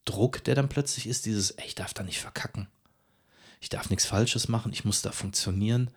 Druck, 0.03 0.43
der 0.43 0.55
dann 0.55 0.69
plötzlich 0.69 1.07
ist, 1.07 1.25
dieses, 1.25 1.51
ey, 1.51 1.67
ich 1.67 1.75
darf 1.75 1.93
da 1.93 2.03
nicht 2.03 2.19
verkacken. 2.19 2.67
Ich 3.61 3.69
darf 3.69 3.89
nichts 3.89 4.05
Falsches 4.05 4.47
machen, 4.47 4.73
ich 4.73 4.83
muss 4.83 5.01
da 5.01 5.11
funktionieren. 5.11 5.89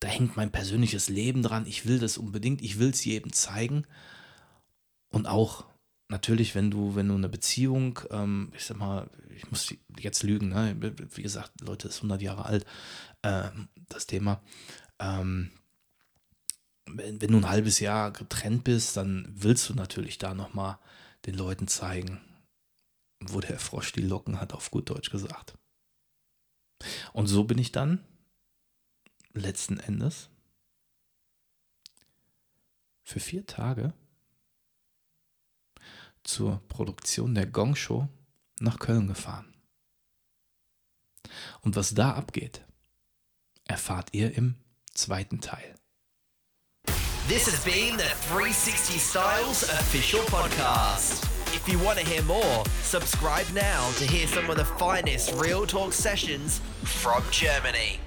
Da 0.00 0.08
hängt 0.08 0.36
mein 0.36 0.50
persönliches 0.50 1.08
Leben 1.08 1.42
dran, 1.42 1.66
ich 1.66 1.86
will 1.86 1.98
das 1.98 2.18
unbedingt, 2.18 2.62
ich 2.62 2.78
will 2.78 2.90
es 2.90 3.04
jedem 3.04 3.32
zeigen. 3.32 3.86
Und 5.10 5.26
auch 5.26 5.66
natürlich, 6.08 6.54
wenn 6.54 6.70
du, 6.70 6.94
wenn 6.94 7.08
du 7.08 7.14
eine 7.14 7.28
Beziehung, 7.28 8.00
ähm, 8.10 8.52
ich 8.56 8.64
sag 8.64 8.78
mal, 8.78 9.10
ich 9.34 9.50
muss 9.50 9.74
jetzt 9.98 10.22
lügen, 10.22 10.48
ne? 10.48 10.76
wie 11.14 11.22
gesagt, 11.22 11.60
Leute, 11.60 11.88
ist 11.88 11.98
100 11.98 12.22
Jahre 12.22 12.46
alt, 12.46 12.66
ähm, 13.22 13.68
das 13.88 14.06
Thema. 14.06 14.42
Ähm, 14.98 15.50
wenn, 16.86 17.20
wenn, 17.20 17.32
du 17.32 17.38
ein 17.38 17.48
halbes 17.48 17.78
Jahr 17.80 18.10
getrennt 18.10 18.64
bist, 18.64 18.96
dann 18.96 19.28
willst 19.30 19.68
du 19.68 19.74
natürlich 19.74 20.18
da 20.18 20.34
nochmal 20.34 20.78
den 21.26 21.34
Leuten 21.34 21.68
zeigen, 21.68 22.20
wo 23.20 23.40
der 23.40 23.58
Frosch 23.58 23.92
die 23.92 24.02
Locken 24.02 24.40
hat, 24.40 24.52
auf 24.52 24.70
gut 24.70 24.90
Deutsch 24.90 25.10
gesagt. 25.10 25.54
Und 27.12 27.26
so 27.26 27.44
bin 27.44 27.58
ich 27.58 27.72
dann 27.72 28.04
letzten 29.32 29.78
Endes 29.78 30.28
für 33.02 33.20
vier 33.20 33.46
Tage 33.46 33.92
zur 36.22 36.60
Produktion 36.68 37.34
der 37.34 37.46
Gong 37.46 37.74
Show 37.74 38.08
nach 38.60 38.78
Köln 38.78 39.08
gefahren. 39.08 39.54
Und 41.60 41.76
was 41.76 41.94
da 41.94 42.14
abgeht, 42.14 42.64
erfahrt 43.66 44.10
ihr 44.12 44.36
im 44.36 44.56
zweiten 44.94 45.40
Teil. 45.40 45.74
This 47.28 47.46
has 47.46 47.62
been 47.64 47.96
the 47.96 48.10
360 48.28 49.00
Styles 49.00 49.62
official 49.62 50.22
podcast. 50.26 51.24
If 51.54 51.68
you 51.68 51.78
want 51.78 51.98
to 51.98 52.04
hear 52.04 52.22
more, 52.22 52.64
subscribe 52.82 53.46
now 53.54 53.90
to 53.98 54.04
hear 54.04 54.26
some 54.26 54.50
of 54.50 54.56
the 54.56 54.64
finest 54.64 55.32
Real 55.40 55.66
Talk 55.66 55.92
sessions 55.92 56.60
from 56.82 57.22
Germany. 57.30 58.00